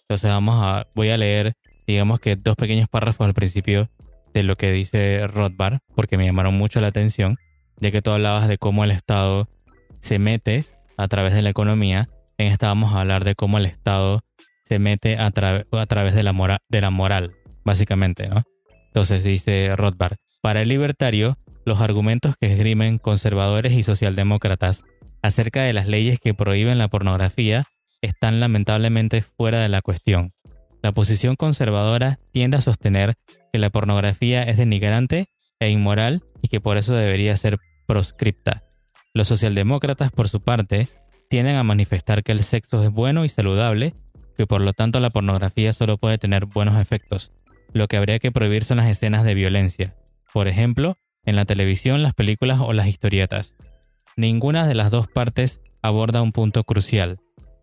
Entonces 0.02 0.30
vamos 0.30 0.56
a, 0.62 0.88
voy 0.94 1.10
a 1.10 1.18
leer, 1.18 1.54
digamos 1.88 2.20
que 2.20 2.36
dos 2.36 2.56
pequeños 2.56 2.88
párrafos 2.90 3.26
al 3.26 3.34
principio 3.34 3.90
de 4.34 4.44
lo 4.44 4.56
que 4.56 4.72
dice 4.72 5.26
Rothbard, 5.28 5.80
porque 5.96 6.18
me 6.18 6.26
llamaron 6.26 6.54
mucho 6.56 6.82
la 6.82 6.88
atención, 6.88 7.38
ya 7.78 7.92
que 7.92 8.02
tú 8.02 8.12
hablabas 8.12 8.48
de 8.48 8.58
cómo 8.58 8.84
el 8.84 8.92
Estado 8.92 9.48
se 10.02 10.20
mete 10.20 10.66
a 10.98 11.08
través 11.08 11.34
de 11.34 11.42
la 11.42 11.50
economía. 11.50 12.08
En 12.38 12.48
esta 12.48 12.68
vamos 12.68 12.94
a 12.94 13.02
hablar 13.02 13.24
de 13.24 13.36
cómo 13.36 13.58
el 13.58 13.66
Estado 13.66 14.22
se 14.66 14.80
mete 14.80 15.18
a, 15.18 15.28
a 15.28 15.86
través 15.86 16.16
de 16.16 16.24
la, 16.24 16.34
mora 16.34 16.60
de 16.70 16.82
la 16.82 16.90
moral, 16.90 17.34
básicamente, 17.64 18.30
¿no? 18.30 18.44
Entonces 18.88 19.24
dice 19.24 19.76
Rothbard, 19.76 20.18
para 20.42 20.62
el 20.62 20.70
libertario, 20.70 21.38
los 21.66 21.82
argumentos 21.82 22.36
que 22.40 22.52
esgrimen 22.52 22.98
conservadores 22.98 23.74
y 23.74 23.84
socialdemócratas 23.84 24.84
acerca 25.22 25.64
de 25.64 25.74
las 25.74 25.88
leyes 25.88 26.20
que 26.20 26.34
prohíben 26.34 26.78
la 26.78 26.88
pornografía 26.88 27.64
están 28.02 28.40
lamentablemente 28.40 29.22
fuera 29.22 29.60
de 29.60 29.70
la 29.70 29.82
cuestión. 29.82 30.34
La 30.82 30.92
posición 30.92 31.36
conservadora 31.36 32.18
tiende 32.32 32.58
a 32.58 32.62
sostener 32.62 33.14
que 33.54 33.60
la 33.60 33.70
pornografía 33.70 34.44
es 34.44 34.58
denigrante 34.58 35.28
e 35.60 35.70
inmoral 35.70 36.24
y 36.42 36.48
que 36.48 36.60
por 36.60 36.78
eso 36.78 36.96
debería 36.96 37.38
ser 37.38 37.60
proscripta. 37.86 38.64
Los 39.14 39.28
socialdemócratas, 39.28 40.12
por 40.12 40.30
su 40.30 40.42
parte, 40.42 40.88
tienden 41.30 41.56
a 41.56 41.64
manifestar 41.64 42.24
que 42.24 42.32
el 42.32 42.44
sexo 42.44 42.84
es 42.84 42.90
bueno 42.90 43.26
y 43.26 43.30
saludable, 43.30 43.94
que 44.36 44.48
por 44.48 44.62
lo 44.62 44.74
tanto 44.74 45.00
la 45.00 45.10
pornografía 45.12 45.72
solo 45.74 45.98
puede 45.98 46.18
tener 46.18 46.46
buenos 46.46 46.80
efectos. 46.80 47.32
Lo 47.74 47.88
que 47.88 47.98
habría 47.98 48.20
que 48.20 48.32
prohibir 48.32 48.64
son 48.64 48.78
las 48.78 48.90
escenas 48.90 49.24
de 49.24 49.36
violencia. 49.36 49.96
Por 50.34 50.48
ejemplo, 50.48 50.98
en 51.26 51.36
la 51.36 51.46
televisión, 51.46 52.04
las 52.04 52.14
películas 52.14 52.60
o 52.62 52.74
las 52.74 52.88
historietas. 52.88 53.54
Ninguna 54.16 54.68
de 54.68 54.76
las 54.76 54.92
dos 54.92 55.08
partes 55.08 55.62
aborda 55.82 56.22
un 56.22 56.32
punto 56.32 56.64
crucial, 56.64 57.20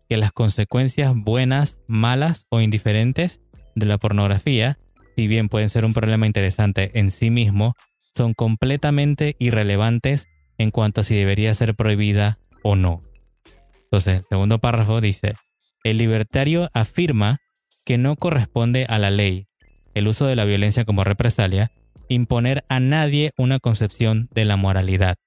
que 0.07 0.17
las 0.17 0.31
consecuencias 0.31 1.13
buenas, 1.15 1.79
malas 1.87 2.45
o 2.49 2.61
indiferentes 2.61 3.39
de 3.75 3.85
la 3.85 3.97
pornografía, 3.97 4.77
si 5.15 5.27
bien 5.27 5.49
pueden 5.49 5.69
ser 5.69 5.85
un 5.85 5.93
problema 5.93 6.25
interesante 6.25 6.91
en 6.99 7.11
sí 7.11 7.29
mismo, 7.29 7.75
son 8.15 8.33
completamente 8.33 9.35
irrelevantes 9.39 10.27
en 10.57 10.71
cuanto 10.71 11.01
a 11.01 11.03
si 11.03 11.15
debería 11.15 11.53
ser 11.53 11.75
prohibida 11.75 12.37
o 12.63 12.75
no. 12.75 13.03
Entonces, 13.83 14.19
el 14.19 14.25
segundo 14.25 14.59
párrafo 14.59 15.01
dice, 15.01 15.33
el 15.83 15.97
libertario 15.97 16.69
afirma 16.73 17.39
que 17.85 17.97
no 17.97 18.15
corresponde 18.15 18.85
a 18.89 18.99
la 18.99 19.09
ley, 19.09 19.47
el 19.93 20.07
uso 20.07 20.25
de 20.25 20.35
la 20.35 20.45
violencia 20.45 20.85
como 20.85 21.03
represalia, 21.03 21.71
imponer 22.07 22.63
a 22.69 22.79
nadie 22.79 23.31
una 23.37 23.59
concepción 23.59 24.27
de 24.33 24.45
la 24.45 24.57
moralidad. 24.57 25.17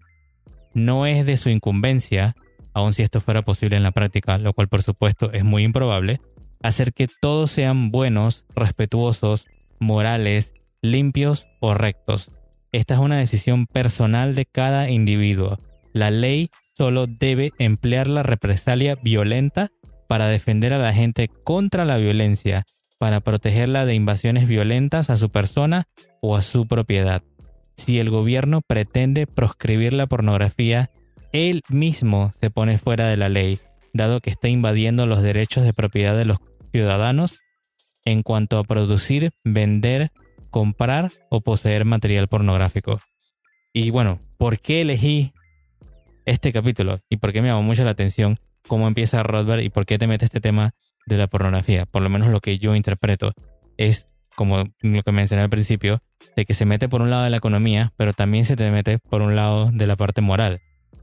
No 0.75 1.07
es 1.07 1.26
de 1.26 1.37
su 1.37 1.49
incumbencia, 1.49 2.35
aun 2.75 2.95
si 2.95 3.02
esto 3.02 3.21
fuera 3.21 3.42
posible 3.42 3.76
en 3.76 3.83
la 3.83 3.92
práctica, 3.92 4.38
lo 4.38 4.52
cual 4.52 4.69
por 4.69 4.83
supuesto 4.83 5.33
es 5.33 5.45
muy 5.45 5.62
improbable, 5.64 6.21
hacer 6.62 6.92
que 6.92 7.09
todos 7.21 7.50
sean 7.50 7.90
buenos, 7.90 8.45
respetuosos, 8.54 9.47
morales, 9.81 10.54
limpios 10.81 11.47
o 11.61 11.75
rectos. 11.75 12.28
Esta 12.73 12.95
es 12.95 13.00
una 13.00 13.19
decisión 13.19 13.66
personal 13.66 14.35
de 14.35 14.47
cada 14.47 14.88
individuo. 14.88 15.59
La 15.92 16.11
ley 16.11 16.50
solo 16.76 17.07
debe 17.07 17.52
emplear 17.59 18.09
la 18.09 18.23
represalia 18.23 18.97
violenta 18.97 19.69
para 20.09 20.26
defender 20.26 20.73
a 20.73 20.78
la 20.78 20.92
gente 20.92 21.28
contra 21.28 21.85
la 21.85 21.99
violencia, 21.99 22.64
para 23.02 23.18
protegerla 23.18 23.85
de 23.85 23.97
invasiones 23.97 24.47
violentas 24.47 25.11
a 25.11 25.16
su 25.16 25.28
persona 25.28 25.88
o 26.21 26.37
a 26.37 26.40
su 26.40 26.68
propiedad. 26.68 27.25
Si 27.76 27.99
el 27.99 28.11
gobierno 28.11 28.61
pretende 28.61 29.26
proscribir 29.26 29.92
la 29.92 30.06
pornografía, 30.06 30.88
él 31.32 31.62
mismo 31.68 32.32
se 32.38 32.50
pone 32.50 32.78
fuera 32.78 33.09
de 33.09 33.16
la 33.16 33.28
ley, 33.28 33.59
dado 33.92 34.21
que 34.21 34.30
está 34.30 34.47
invadiendo 34.47 35.06
los 35.06 35.21
derechos 35.21 35.64
de 35.64 35.73
propiedad 35.73 36.16
de 36.16 36.26
los 36.26 36.38
ciudadanos 36.71 37.40
en 38.04 38.23
cuanto 38.23 38.56
a 38.56 38.62
producir, 38.62 39.32
vender, 39.42 40.12
comprar 40.50 41.11
o 41.28 41.40
poseer 41.40 41.85
material 41.85 42.28
pornográfico. 42.28 42.99
Y 43.73 43.90
bueno, 43.90 44.21
¿por 44.38 44.61
qué 44.61 44.82
elegí 44.82 45.32
este 46.25 46.52
capítulo? 46.52 47.00
¿Y 47.11 47.16
por 47.16 47.32
qué 47.32 47.42
me 47.42 47.49
llamó 47.49 47.64
mucho 47.64 47.82
la 47.82 47.90
atención 47.90 48.38
cómo 48.68 48.87
empieza 48.87 49.25
Rothbard 49.25 49.62
y 49.62 49.71
por 49.71 49.87
qué 49.87 49.99
te 49.99 50.06
mete 50.06 50.25
este 50.25 50.40
tema 50.40 50.73
de 51.06 51.16
la 51.16 51.26
pornografía? 51.26 51.87
Por 51.87 52.02
lo 52.02 52.09
menos 52.09 52.28
lo 52.28 52.40
que 52.40 52.59
yo 52.59 52.75
interpreto 52.75 53.32
es, 53.76 54.06
como 54.37 54.64
lo 54.80 55.02
que 55.02 55.12
mencioné 55.12 55.42
al 55.42 55.50
principio, 55.50 56.02
de 56.37 56.44
que 56.44 56.54
se 56.54 56.64
mete 56.64 56.88
por 56.88 57.02
un 57.02 57.11
lado 57.11 57.25
de 57.25 57.30
la 57.30 57.37
economía, 57.37 57.92
pero 57.97 58.12
también 58.12 58.44
se 58.44 58.56
te 58.56 58.71
mete 58.71 58.99
por 58.99 59.23
un 59.23 59.37
lado 59.37 59.71
de 59.73 59.87
la 59.87 59.97
parte 59.97 60.21
moral. 60.21 60.61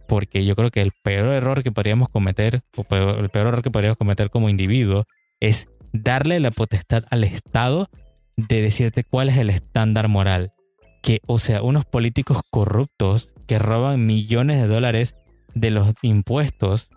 Porque 0.07 0.45
yo 0.45 0.55
creo 0.55 0.71
que 0.71 0.81
el 0.81 0.91
peor 1.03 1.33
error 1.33 1.63
que 1.63 1.71
podríamos 1.71 2.09
cometer, 2.09 2.61
o 2.75 2.81
el 2.95 3.29
peor 3.29 3.47
error 3.47 3.61
que 3.61 3.69
podríamos 3.69 3.97
cometer 3.97 4.29
como 4.29 4.49
individuo, 4.49 5.05
es 5.39 5.67
darle 5.93 6.39
la 6.39 6.51
potestad 6.51 7.03
al 7.09 7.23
Estado 7.23 7.89
de 8.35 8.61
decirte 8.61 9.03
cuál 9.03 9.29
es 9.29 9.37
el 9.37 9.49
estándar 9.49 10.07
moral. 10.07 10.53
Que, 11.01 11.19
o 11.27 11.39
sea, 11.39 11.61
unos 11.61 11.85
políticos 11.85 12.41
corruptos 12.49 13.31
que 13.47 13.59
roban 13.59 14.05
millones 14.05 14.59
de 14.61 14.67
dólares 14.67 15.15
de 15.55 15.71
los 15.71 15.93
impuestos 16.01 16.89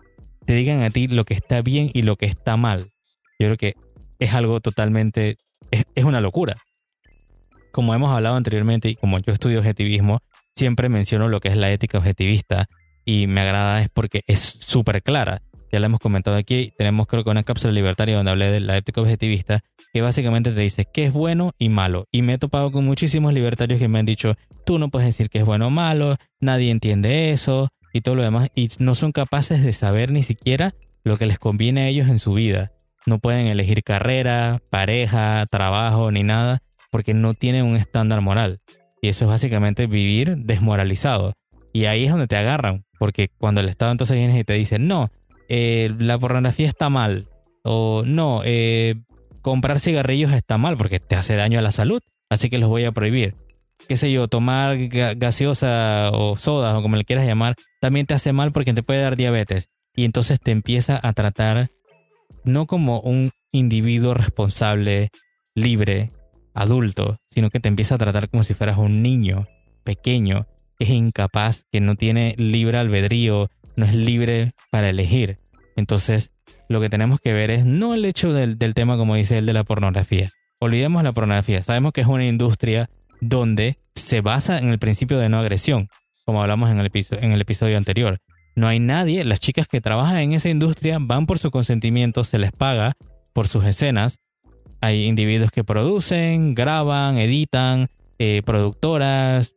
te 0.45 0.53
digan 0.53 0.83
a 0.83 0.89
ti 0.89 1.07
lo 1.07 1.25
que 1.25 1.33
está 1.33 1.61
bien 1.61 1.89
y 1.93 2.01
lo 2.01 2.15
que 2.15 2.25
está 2.25 2.57
mal. 2.57 2.92
Yo 3.39 3.47
creo 3.47 3.57
que 3.57 3.73
es 4.19 4.33
algo 4.33 4.59
totalmente, 4.61 5.37
es, 5.71 6.03
una 6.03 6.21
locura 6.21 6.55
como 7.71 7.95
hemos 7.95 8.11
hablado 8.15 8.35
anteriormente 8.35 8.89
y 8.89 8.95
como 8.95 9.17
yo 9.17 9.33
estudio 9.33 9.57
objetivismo, 9.57 10.19
siempre 10.55 10.89
menciono 10.89 11.27
lo 11.27 11.39
que 11.39 11.49
es 11.49 11.57
la 11.57 11.71
ética 11.71 11.97
objetivista 11.97 12.67
y 13.03 13.25
me 13.25 13.41
agrada 13.41 13.81
es 13.81 13.89
porque 13.89 14.21
es 14.27 14.39
súper 14.39 15.01
clara. 15.01 15.41
Ya 15.71 15.79
la 15.79 15.87
hemos 15.87 15.99
comentado 15.99 16.37
aquí, 16.37 16.71
tenemos 16.77 17.07
creo 17.07 17.23
que 17.23 17.31
una 17.31 17.41
cápsula 17.41 17.73
libertaria 17.73 18.15
donde 18.15 18.29
hablé 18.29 18.51
de 18.51 18.59
la 18.59 18.77
ética 18.77 19.01
objetivista 19.01 19.61
que 19.91 20.01
básicamente 20.01 20.51
te 20.51 20.61
dice 20.61 20.85
qué 20.85 21.05
es 21.05 21.13
bueno 21.13 21.53
y 21.57 21.69
malo. 21.69 22.07
Y 22.11 22.21
me 22.21 22.33
he 22.33 22.37
topado 22.37 22.71
con 22.71 22.85
muchísimos 22.85 23.33
libertarios 23.33 23.79
que 23.79 23.87
me 23.87 23.97
han 23.97 24.05
dicho, 24.05 24.35
tú 24.65 24.77
no 24.77 24.89
puedes 24.89 25.07
decir 25.07 25.31
qué 25.31 25.39
es 25.39 25.45
bueno 25.45 25.67
o 25.67 25.69
malo, 25.71 26.17
nadie 26.39 26.69
entiende 26.69 27.31
eso 27.31 27.69
y 27.91 28.01
todo 28.01 28.13
lo 28.13 28.21
demás. 28.21 28.49
Y 28.53 28.69
no 28.77 28.93
son 28.93 29.11
capaces 29.11 29.63
de 29.63 29.73
saber 29.73 30.11
ni 30.11 30.21
siquiera 30.21 30.75
lo 31.03 31.17
que 31.17 31.25
les 31.25 31.39
conviene 31.39 31.81
a 31.81 31.87
ellos 31.87 32.07
en 32.07 32.19
su 32.19 32.33
vida. 32.33 32.71
No 33.05 33.19
pueden 33.19 33.47
elegir 33.47 33.83
carrera, 33.83 34.61
pareja, 34.69 35.45
trabajo 35.49 36.11
ni 36.11 36.23
nada 36.23 36.61
porque 36.93 37.15
no 37.15 37.33
tiene 37.33 37.63
un 37.63 37.75
estándar 37.75 38.21
moral. 38.21 38.59
Y 39.01 39.09
eso 39.09 39.25
es 39.25 39.29
básicamente 39.29 39.87
vivir 39.87 40.37
desmoralizado. 40.37 41.33
Y 41.73 41.85
ahí 41.85 42.05
es 42.05 42.11
donde 42.11 42.27
te 42.27 42.37
agarran, 42.37 42.85
porque 42.99 43.29
cuando 43.39 43.61
el 43.61 43.67
Estado 43.67 43.91
entonces 43.91 44.15
viene 44.15 44.37
y 44.39 44.43
te 44.43 44.53
dice, 44.53 44.77
no, 44.77 45.09
eh, 45.49 45.91
la 45.97 46.19
pornografía 46.19 46.67
está 46.67 46.89
mal, 46.89 47.27
o 47.63 48.03
no, 48.05 48.41
eh, 48.45 48.93
comprar 49.41 49.79
cigarrillos 49.79 50.31
está 50.33 50.59
mal 50.59 50.77
porque 50.77 50.99
te 50.99 51.15
hace 51.15 51.35
daño 51.35 51.57
a 51.57 51.63
la 51.63 51.71
salud, 51.71 51.99
así 52.29 52.51
que 52.51 52.59
los 52.59 52.69
voy 52.69 52.85
a 52.85 52.91
prohibir. 52.91 53.35
Qué 53.87 53.97
sé 53.97 54.11
yo, 54.11 54.27
tomar 54.27 54.77
gaseosa 54.87 56.11
o 56.13 56.37
soda 56.37 56.77
o 56.77 56.81
como 56.83 56.95
le 56.95 57.05
quieras 57.05 57.25
llamar, 57.25 57.55
también 57.81 58.05
te 58.05 58.13
hace 58.13 58.33
mal 58.33 58.51
porque 58.51 58.73
te 58.73 58.83
puede 58.83 59.01
dar 59.01 59.17
diabetes. 59.17 59.67
Y 59.95 60.05
entonces 60.05 60.39
te 60.39 60.51
empieza 60.51 60.99
a 61.01 61.13
tratar 61.13 61.69
no 62.43 62.65
como 62.65 62.99
un 62.99 63.31
individuo 63.51 64.13
responsable, 64.13 65.09
libre, 65.55 66.09
adulto, 66.53 67.17
sino 67.29 67.49
que 67.49 67.59
te 67.59 67.69
empieza 67.69 67.95
a 67.95 67.97
tratar 67.97 68.29
como 68.29 68.43
si 68.43 68.53
fueras 68.53 68.77
un 68.77 69.01
niño 69.01 69.47
pequeño, 69.83 70.47
que 70.77 70.85
es 70.85 70.89
incapaz, 70.91 71.65
que 71.71 71.81
no 71.81 71.95
tiene 71.95 72.35
libre 72.37 72.77
albedrío, 72.77 73.49
no 73.75 73.85
es 73.85 73.93
libre 73.93 74.53
para 74.71 74.89
elegir. 74.89 75.37
Entonces, 75.75 76.31
lo 76.69 76.81
que 76.81 76.89
tenemos 76.89 77.19
que 77.19 77.33
ver 77.33 77.51
es 77.51 77.65
no 77.65 77.93
el 77.93 78.05
hecho 78.05 78.33
del, 78.33 78.57
tema, 78.73 78.97
como 78.97 79.15
dice 79.15 79.37
él, 79.37 79.45
de 79.45 79.53
la 79.53 79.63
pornografía. 79.63 80.31
Olvidemos 80.59 81.03
la 81.03 81.11
pornografía. 81.11 81.61
Sabemos 81.61 81.93
que 81.93 82.01
es 82.01 82.07
una 82.07 82.25
industria 82.25 82.89
donde 83.19 83.77
se 83.95 84.21
basa 84.21 84.57
en 84.57 84.69
el 84.69 84.79
principio 84.79 85.17
de 85.19 85.29
no 85.29 85.39
agresión, 85.39 85.89
como 86.25 86.41
hablamos 86.41 86.71
en 86.71 86.79
el, 86.79 86.91
en 87.21 87.31
el 87.31 87.41
episodio 87.41 87.77
anterior. 87.77 88.19
No 88.55 88.67
hay 88.67 88.79
nadie, 88.79 89.25
las 89.25 89.39
chicas 89.39 89.67
que 89.67 89.81
trabajan 89.81 90.17
en 90.17 90.33
esa 90.33 90.49
industria 90.49 90.97
van 90.99 91.25
por 91.25 91.39
su 91.39 91.51
consentimiento, 91.51 92.23
se 92.23 92.37
les 92.37 92.51
paga 92.51 92.93
por 93.33 93.47
sus 93.47 93.65
escenas 93.65 94.19
hay 94.83 95.05
individuos 95.05 95.49
que 95.49 95.63
producen, 95.63 96.55
graban, 96.55 97.17
editan, 97.17 97.87
eh, 98.19 98.41
productoras, 98.45 99.53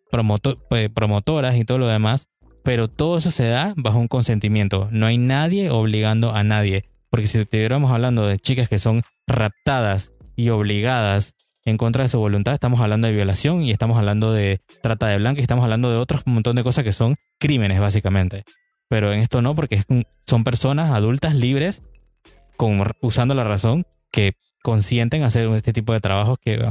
eh, 0.71 0.89
promotoras 0.89 1.57
y 1.57 1.65
todo 1.65 1.79
lo 1.79 1.89
demás. 1.89 2.29
Pero 2.63 2.87
todo 2.87 3.19
eso 3.19 3.33
se 3.33 3.49
da 3.49 3.75
bajo 3.77 3.99
un 3.99 4.07
consentimiento. 4.07 4.89
No 4.93 5.07
hay 5.07 5.19
nadie 5.19 5.69
obligando 5.71 6.33
a 6.33 6.45
nadie. 6.45 6.85
Porque 7.11 7.27
si 7.27 7.39
estuviéramos 7.41 7.91
hablando 7.91 8.25
de 8.25 8.39
chicas 8.39 8.69
que 8.69 8.79
son 8.79 9.03
raptadas 9.27 10.13
y 10.37 10.51
obligadas 10.51 11.35
en 11.65 11.77
contra 11.77 12.05
de 12.05 12.09
su 12.09 12.21
voluntad, 12.21 12.55
estamos 12.55 12.81
hablando 12.81 13.09
de 13.09 13.15
violación 13.15 13.65
y 13.65 13.73
estamos 13.73 13.99
hablando 13.99 14.33
de 14.33 14.61
trata 14.81 15.09
de 15.09 15.17
blanca 15.19 15.41
y 15.41 15.43
estamos 15.43 15.65
hablando 15.65 15.91
de 15.91 15.97
otros 15.97 16.23
montón 16.27 16.55
de 16.55 16.63
cosas 16.63 16.85
que 16.85 16.93
son 16.93 17.17
crímenes 17.41 17.81
básicamente. 17.81 18.45
Pero 18.89 19.13
en 19.13 19.21
esto 19.21 19.43
no, 19.43 19.55
porque 19.55 19.83
son 20.27 20.45
personas 20.45 20.93
adultas 20.93 21.35
libres 21.35 21.83
con, 22.57 22.83
usando 23.01 23.35
la 23.35 23.45
razón 23.45 23.85
que 24.11 24.35
consienten 24.63 25.23
hacer 25.23 25.49
este 25.51 25.73
tipo 25.73 25.93
de 25.93 26.01
trabajos 26.01 26.39
que, 26.41 26.65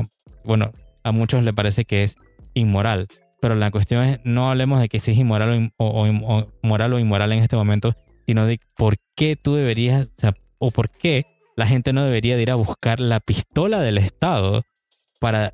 bueno, 0.44 0.72
a 1.04 1.12
muchos 1.12 1.44
le 1.44 1.54
parece 1.54 1.86
que 1.86 2.04
es 2.04 2.16
inmoral. 2.54 3.08
Pero 3.42 3.56
la 3.56 3.72
cuestión 3.72 4.04
es, 4.04 4.20
no 4.24 4.50
hablemos 4.50 4.80
de 4.80 4.90
que 4.90 5.00
si 5.00 5.12
es 5.12 5.18
inmoral 5.18 5.72
o, 5.78 6.48
moral 6.64 6.94
o 6.94 7.00
inmoral 7.00 7.32
en 7.32 7.44
este 7.44 7.56
momento, 7.56 7.96
sino 8.26 8.46
de 8.46 8.60
por 8.76 8.96
qué 9.16 9.36
tú 9.36 9.56
deberías, 9.56 10.10
o, 10.24 10.68
o 10.68 10.72
por 10.72 10.90
qué 10.90 11.26
la 11.56 11.68
gente 11.68 11.94
no 11.94 12.04
debería 12.04 12.36
de 12.36 12.42
ir 12.42 12.52
a 12.52 12.56
buscar 12.56 13.00
la 13.00 13.20
pistola 13.20 13.80
del 13.82 13.98
Estado 13.98 14.64
para 15.20 15.54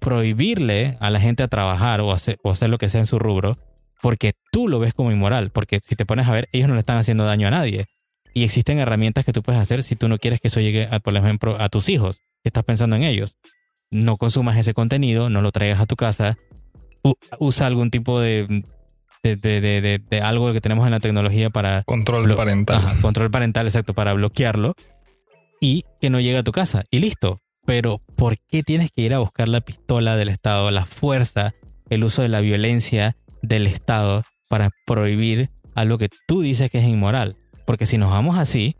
prohibirle 0.00 0.96
a 1.00 1.10
la 1.10 1.18
gente 1.18 1.42
a 1.42 1.48
trabajar 1.48 2.00
o 2.00 2.12
hacer, 2.12 2.38
o 2.42 2.50
hacer 2.50 2.70
lo 2.70 2.78
que 2.78 2.88
sea 2.88 3.00
en 3.00 3.06
su 3.06 3.18
rubro, 3.18 3.54
porque 4.04 4.34
tú 4.52 4.68
lo 4.68 4.80
ves 4.80 4.92
como 4.92 5.12
inmoral, 5.12 5.48
porque 5.48 5.80
si 5.82 5.96
te 5.96 6.04
pones 6.04 6.28
a 6.28 6.32
ver, 6.32 6.46
ellos 6.52 6.68
no 6.68 6.74
le 6.74 6.80
están 6.80 6.98
haciendo 6.98 7.24
daño 7.24 7.48
a 7.48 7.50
nadie. 7.50 7.86
Y 8.34 8.44
existen 8.44 8.78
herramientas 8.78 9.24
que 9.24 9.32
tú 9.32 9.42
puedes 9.42 9.58
hacer 9.58 9.82
si 9.82 9.96
tú 9.96 10.08
no 10.08 10.18
quieres 10.18 10.42
que 10.42 10.48
eso 10.48 10.60
llegue, 10.60 10.86
a, 10.90 11.00
por 11.00 11.16
ejemplo, 11.16 11.56
a 11.58 11.70
tus 11.70 11.88
hijos, 11.88 12.18
que 12.42 12.50
estás 12.50 12.64
pensando 12.64 12.96
en 12.96 13.02
ellos. 13.02 13.34
No 13.90 14.18
consumas 14.18 14.58
ese 14.58 14.74
contenido, 14.74 15.30
no 15.30 15.40
lo 15.40 15.52
traigas 15.52 15.80
a 15.80 15.86
tu 15.86 15.96
casa, 15.96 16.36
usa 17.38 17.66
algún 17.66 17.90
tipo 17.90 18.20
de, 18.20 18.62
de, 19.22 19.36
de, 19.36 20.02
de, 20.06 20.20
algo 20.20 20.52
que 20.52 20.60
tenemos 20.60 20.84
en 20.84 20.90
la 20.90 21.00
tecnología 21.00 21.48
para... 21.48 21.82
Control 21.84 22.34
parental. 22.34 23.00
control 23.00 23.30
parental, 23.30 23.66
exacto, 23.66 23.94
para 23.94 24.12
bloquearlo 24.12 24.74
y 25.62 25.86
que 26.02 26.10
no 26.10 26.20
llegue 26.20 26.36
a 26.36 26.42
tu 26.42 26.52
casa. 26.52 26.84
Y 26.90 26.98
listo, 26.98 27.40
pero 27.64 28.02
¿por 28.16 28.36
qué 28.50 28.62
tienes 28.62 28.90
que 28.94 29.00
ir 29.00 29.14
a 29.14 29.20
buscar 29.20 29.48
la 29.48 29.62
pistola 29.62 30.14
del 30.18 30.28
Estado, 30.28 30.70
la 30.70 30.84
fuerza, 30.84 31.54
el 31.88 32.04
uso 32.04 32.20
de 32.20 32.28
la 32.28 32.42
violencia 32.42 33.16
del 33.48 33.66
Estado 33.66 34.22
para 34.48 34.70
prohibir 34.86 35.50
algo 35.74 35.98
que 35.98 36.08
tú 36.26 36.42
dices 36.42 36.70
que 36.70 36.78
es 36.78 36.84
inmoral? 36.84 37.36
Porque 37.66 37.86
si 37.86 37.98
nos 37.98 38.10
vamos 38.10 38.38
así 38.38 38.76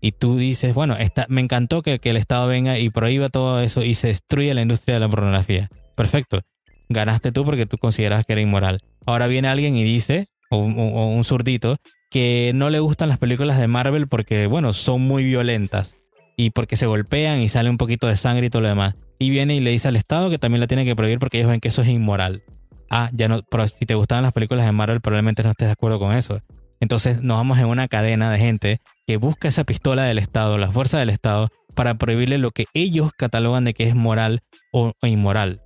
y 0.00 0.12
tú 0.12 0.36
dices, 0.36 0.74
bueno, 0.74 0.96
me 1.28 1.40
encantó 1.40 1.82
que, 1.82 2.00
el 2.02 2.16
Estado 2.16 2.46
venga 2.48 2.78
y 2.78 2.90
prohíba 2.90 3.28
todo 3.28 3.60
eso 3.60 3.82
y 3.82 3.94
se 3.94 4.08
destruya 4.08 4.54
la 4.54 4.62
industria 4.62 4.94
de 4.94 5.00
la 5.00 5.08
pornografía. 5.08 5.68
Perfecto. 5.96 6.40
Ganaste 6.88 7.32
tú 7.32 7.44
porque 7.44 7.66
tú 7.66 7.78
consideras 7.78 8.24
que 8.24 8.34
era 8.34 8.42
inmoral. 8.42 8.80
Ahora 9.06 9.26
viene 9.26 9.48
alguien 9.48 9.76
y 9.76 9.84
dice, 9.84 10.26
o, 10.50 10.58
o 10.58 11.06
un 11.08 11.24
zurdito, 11.24 11.76
que 12.10 12.52
no 12.54 12.70
le 12.70 12.78
gustan 12.78 13.08
las 13.08 13.18
películas 13.18 13.58
de 13.58 13.66
Marvel 13.66 14.08
porque, 14.08 14.46
bueno, 14.46 14.72
son 14.72 15.02
muy 15.02 15.24
violentas 15.24 15.96
y 16.36 16.50
porque 16.50 16.76
se 16.76 16.86
golpean 16.86 17.40
y 17.40 17.48
sale 17.48 17.70
un 17.70 17.78
poquito 17.78 18.06
de 18.06 18.16
sangre 18.16 18.46
y 18.46 18.50
todo 18.50 18.62
lo 18.62 18.68
demás. 18.68 18.94
Y 19.18 19.30
viene 19.30 19.56
y 19.56 19.60
le 19.60 19.70
dice 19.70 19.88
al 19.88 19.96
Estado 19.96 20.30
que 20.30 20.38
también 20.38 20.60
la 20.60 20.66
tiene 20.66 20.84
que 20.84 20.94
prohibir 20.94 21.18
porque 21.18 21.38
ellos 21.38 21.50
ven 21.50 21.60
que 21.60 21.68
eso 21.68 21.82
es 21.82 21.88
inmoral. 21.88 22.42
Ah, 22.90 23.10
ya 23.12 23.28
no, 23.28 23.42
pero 23.50 23.66
si 23.68 23.84
te 23.86 23.94
gustaban 23.94 24.24
las 24.24 24.32
películas 24.32 24.64
de 24.64 24.72
Marvel, 24.72 25.00
probablemente 25.00 25.42
no 25.42 25.50
estés 25.50 25.68
de 25.68 25.72
acuerdo 25.72 25.98
con 25.98 26.12
eso. 26.14 26.40
Entonces 26.80 27.22
nos 27.22 27.36
vamos 27.38 27.58
en 27.58 27.66
una 27.66 27.88
cadena 27.88 28.30
de 28.30 28.38
gente 28.38 28.80
que 29.06 29.16
busca 29.16 29.48
esa 29.48 29.64
pistola 29.64 30.04
del 30.04 30.18
Estado, 30.18 30.58
la 30.58 30.70
fuerza 30.70 30.98
del 30.98 31.10
Estado, 31.10 31.48
para 31.74 31.94
prohibirle 31.94 32.38
lo 32.38 32.50
que 32.50 32.66
ellos 32.74 33.12
catalogan 33.16 33.64
de 33.64 33.74
que 33.74 33.84
es 33.84 33.94
moral 33.94 34.42
o, 34.72 34.92
inmoral. 35.02 35.62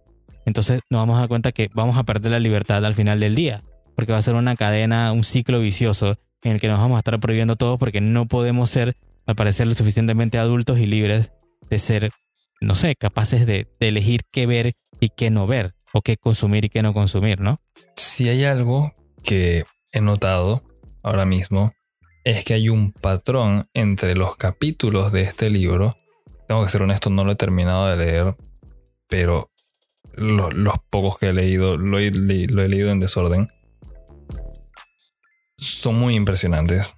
Entonces 0.47 0.81
nos 0.91 1.00
vamos 1.00 1.17
a 1.17 1.21
dar 1.21 1.29
cuenta 1.29 1.53
que 1.53 1.69
vamos 1.75 1.97
a 1.97 2.05
perder 2.05 2.33
la 2.33 2.39
libertad 2.39 2.85
al 2.85 2.95
final 2.95 3.21
del 3.21 3.35
día, 3.35 3.61
porque 3.97 4.12
va 4.12 4.19
a 4.19 4.23
ser 4.23 4.35
una 4.35 4.57
cadena, 4.57 5.12
un 5.12 5.25
ciclo 5.25 5.61
vicioso 5.61 6.17
en 6.43 6.53
el 6.53 6.61
que 6.61 6.69
nos 6.69 6.79
vamos 6.79 6.97
a 6.97 7.00
estar 7.00 7.19
prohibiendo 7.21 7.57
todo 7.57 7.79
porque 7.79 8.00
no 8.00 8.27
podemos 8.27 8.71
ser 8.71 8.95
al 9.27 9.37
parecer 9.37 9.67
lo 9.67 9.75
suficientemente 9.75 10.39
adultos 10.39 10.79
y 10.79 10.87
libres 10.87 11.33
de 11.69 11.79
ser, 11.79 12.11
no 12.61 12.75
sé, 12.75 12.95
capaces 12.97 13.47
de, 13.47 13.69
elegir 13.81 14.23
qué 14.31 14.47
ver 14.47 14.73
y 15.00 15.11
qué 15.11 15.31
no 15.31 15.47
ver, 15.47 15.75
o 15.93 16.03
qué 16.03 16.17
consumir 16.17 16.65
y 16.65 16.69
qué 16.69 16.83
no 16.83 16.95
consumir, 16.95 17.41
¿no? 17.41 17.61
Si 17.97 18.29
hay 18.29 18.45
algo 18.45 18.93
que 19.25 19.65
he 19.93 20.01
notado 20.01 20.63
ahora 21.03 21.25
mismo, 21.27 21.73
es 22.25 22.45
que 22.45 22.55
hay 22.55 22.69
un 22.69 22.93
patrón 22.93 23.69
entre 23.75 24.15
los 24.15 24.37
capítulos 24.37 25.13
de 25.13 25.23
este 25.23 25.51
libro. 25.51 25.97
Tengo 26.47 26.63
que 26.63 26.69
ser 26.69 26.83
honesto, 26.83 27.11
no 27.11 27.25
lo 27.25 27.33
he 27.33 27.37
terminado 27.37 27.87
de 27.89 27.97
leer, 27.97 28.37
pero 29.09 29.51
los 30.15 30.75
pocos 30.91 31.19
que 31.19 31.29
he 31.29 31.33
leído, 31.33 31.77
lo 31.77 31.99
he 31.99 32.11
leído 32.11 32.91
en 32.91 33.01
desorden, 33.01 33.49
son 35.57 35.97
muy 35.97 36.15
impresionantes. 36.15 36.97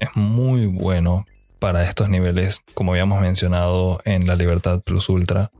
Es 0.00 0.08
muy 0.14 0.66
bueno 0.66 1.24
para 1.58 1.84
estos 1.84 2.08
niveles, 2.08 2.60
como 2.74 2.92
habíamos 2.92 3.20
mencionado 3.20 4.00
en 4.04 4.26
la 4.26 4.36
Libertad 4.36 4.82
Plus 4.82 5.08
Ultra, 5.08 5.50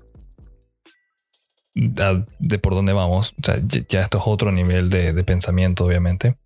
de 1.74 2.58
por 2.58 2.74
dónde 2.74 2.92
vamos. 2.92 3.34
ya 3.88 4.00
esto 4.00 4.18
es 4.18 4.24
otro 4.26 4.52
nivel 4.52 4.90
de, 4.90 5.24
pensamiento, 5.24 5.84
obviamente. 5.84 6.36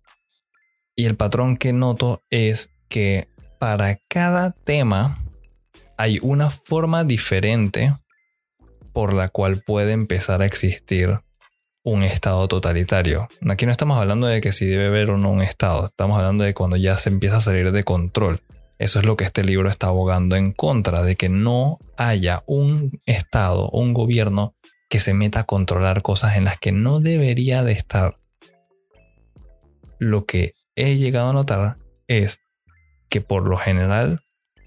Y 0.95 1.05
el 1.05 1.15
patrón 1.15 1.57
que 1.57 1.71
noto 1.71 2.23
es 2.29 2.71
que 2.89 3.29
para 3.59 3.99
cada 4.07 4.51
tema 4.51 5.23
hay 5.97 6.19
una 6.21 6.49
forma 6.49 7.03
diferente 7.03 7.95
por 8.93 9.13
la 9.13 9.29
cual 9.29 9.61
puede 9.65 9.91
empezar 9.91 10.41
a 10.41 10.45
existir 10.45 11.19
un 11.83 12.03
estado 12.03 12.47
totalitario. 12.47 13.27
Aquí 13.47 13.65
no 13.65 13.71
estamos 13.71 13.97
hablando 13.97 14.27
de 14.27 14.41
que 14.41 14.51
si 14.51 14.65
debe 14.65 14.87
haber 14.87 15.11
o 15.11 15.17
no 15.17 15.31
un 15.31 15.41
estado, 15.41 15.85
estamos 15.85 16.17
hablando 16.17 16.43
de 16.43 16.53
cuando 16.53 16.75
ya 16.75 16.97
se 16.97 17.09
empieza 17.09 17.37
a 17.37 17.41
salir 17.41 17.71
de 17.71 17.83
control. 17.83 18.41
Eso 18.79 18.99
es 18.99 19.05
lo 19.05 19.17
que 19.17 19.25
este 19.25 19.43
libro 19.43 19.69
está 19.69 19.87
abogando 19.87 20.37
en 20.37 20.53
contra, 20.53 21.03
de 21.03 21.17
que 21.17 21.27
no 21.27 21.79
haya 21.97 22.43
un 22.47 23.01
Estado, 23.05 23.69
un 23.71 23.93
gobierno 23.93 24.55
que 24.89 24.99
se 24.99 25.13
meta 25.13 25.41
a 25.41 25.45
controlar 25.45 26.01
cosas 26.01 26.35
en 26.35 26.45
las 26.45 26.59
que 26.59 26.71
no 26.71 26.99
debería 26.99 27.63
de 27.63 27.73
estar. 27.73 28.17
Lo 29.99 30.25
que 30.25 30.53
he 30.75 30.97
llegado 30.97 31.29
a 31.29 31.33
notar 31.33 31.77
es 32.07 32.41
que 33.07 33.21
por 33.21 33.47
lo 33.47 33.57
general 33.57 34.21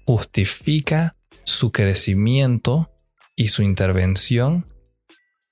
justifica 0.05 1.15
su 1.43 1.71
crecimiento 1.71 2.89
y 3.35 3.49
su 3.49 3.63
intervención 3.63 4.67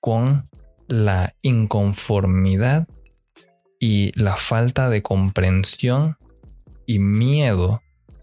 con 0.00 0.48
la 0.88 1.34
inconformidad 1.42 2.88
y 3.78 4.12
la 4.18 4.36
falta 4.36 4.88
de 4.88 5.02
comprensión 5.02 6.16
y 6.86 6.98
miedo 6.98 7.82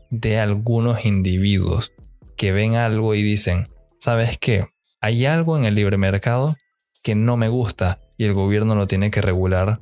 de 0.09 0.39
algunos 0.39 1.05
individuos 1.05 1.93
que 2.37 2.51
ven 2.51 2.75
algo 2.75 3.13
y 3.15 3.21
dicen, 3.21 3.67
¿sabes 3.99 4.37
qué? 4.37 4.67
Hay 5.01 5.25
algo 5.25 5.57
en 5.57 5.65
el 5.65 5.75
libre 5.75 5.97
mercado 5.97 6.57
que 7.01 7.15
no 7.15 7.37
me 7.37 7.47
gusta 7.47 8.01
y 8.17 8.25
el 8.25 8.33
gobierno 8.33 8.75
lo 8.75 8.87
tiene 8.87 9.11
que 9.11 9.21
regular 9.21 9.79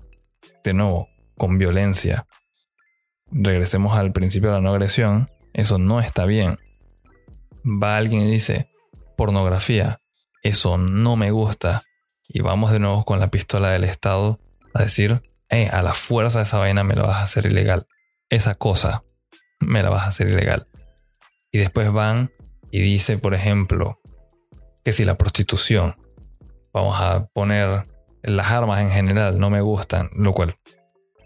de 0.64 0.74
nuevo, 0.74 1.10
con 1.36 1.58
violencia. 1.58 2.28
Regresemos 3.32 3.98
al 3.98 4.12
principio 4.12 4.50
de 4.50 4.56
la 4.56 4.62
no 4.62 4.70
agresión, 4.70 5.30
eso 5.54 5.80
no 5.80 6.00
está 6.00 6.26
bien. 6.26 6.58
Va 7.66 7.98
alguien 7.98 8.22
y 8.22 8.32
dice, 8.32 8.70
pornografía, 9.16 10.00
eso 10.44 10.78
no 10.78 11.16
me 11.16 11.32
gusta. 11.32 11.84
Y 12.28 12.42
vamos 12.42 12.72
de 12.72 12.80
nuevo 12.80 13.04
con 13.04 13.20
la 13.20 13.32
pistola 13.32 13.72
del 13.72 13.86
Estado 13.86 14.40
a 14.74 14.84
decir, 14.84 15.24
eh, 15.50 15.70
a 15.72 15.82
la 15.82 15.94
fuerza 15.94 16.40
de 16.40 16.44
esa 16.44 16.60
vaina 16.60 16.84
me 16.84 16.96
lo 16.96 17.04
vas 17.08 17.18
a 17.18 17.24
hacer 17.24 17.46
ilegal. 17.48 17.88
Esa 18.30 18.56
cosa 18.56 19.04
me 19.60 19.82
la 19.82 19.90
vas 19.90 20.04
a 20.04 20.08
hacer 20.08 20.28
ilegal. 20.28 20.68
Y 21.52 21.58
después 21.58 21.92
van 21.92 22.32
y 22.70 22.82
dice, 22.82 23.18
por 23.18 23.34
ejemplo, 23.34 24.00
que 24.88 24.94
si 24.94 25.04
la 25.04 25.18
prostitución, 25.18 25.96
vamos 26.72 26.96
a 27.02 27.26
poner 27.34 27.84
las 28.24 28.52
armas 28.52 28.80
en 28.80 28.90
general, 28.90 29.38
no 29.38 29.50
me 29.50 29.60
gustan, 29.60 30.10
lo 30.16 30.32
cual 30.32 30.56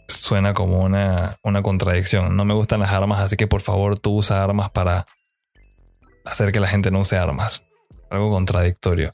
suena 0.08 0.56
como 0.56 0.80
una, 0.80 1.38
una 1.44 1.62
contradicción. 1.62 2.36
No 2.36 2.44
me 2.44 2.56
gustan 2.56 2.80
las 2.80 2.92
armas, 2.92 3.20
así 3.20 3.36
que 3.36 3.46
por 3.46 3.62
favor 3.62 4.00
tú 4.00 4.18
usa 4.18 4.44
armas 4.44 4.72
para 4.72 5.06
hacer 6.26 6.52
que 6.52 6.60
la 6.60 6.70
gente 6.70 6.90
no 6.90 7.02
use 7.02 7.20
armas. 7.20 7.62
Algo 8.10 8.32
contradictorio. 8.32 9.14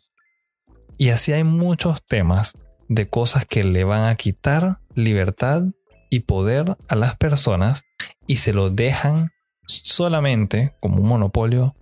Y 0.98 1.10
así 1.10 1.34
hay 1.34 1.44
muchos 1.44 2.02
temas 2.06 2.54
de 2.88 3.06
cosas 3.06 3.46
que 3.46 3.66
le 3.66 3.84
van 3.84 4.06
a 4.06 4.16
quitar 4.16 4.78
libertad 4.96 5.64
y 6.10 6.22
poder 6.22 6.78
a 6.88 6.96
las 6.96 7.18
personas 7.18 7.84
y 8.28 8.38
se 8.38 8.54
lo 8.54 8.70
dejan 8.70 9.30
solamente 9.66 10.74
como 10.80 11.02
un 11.02 11.10
monopolio 11.10 11.76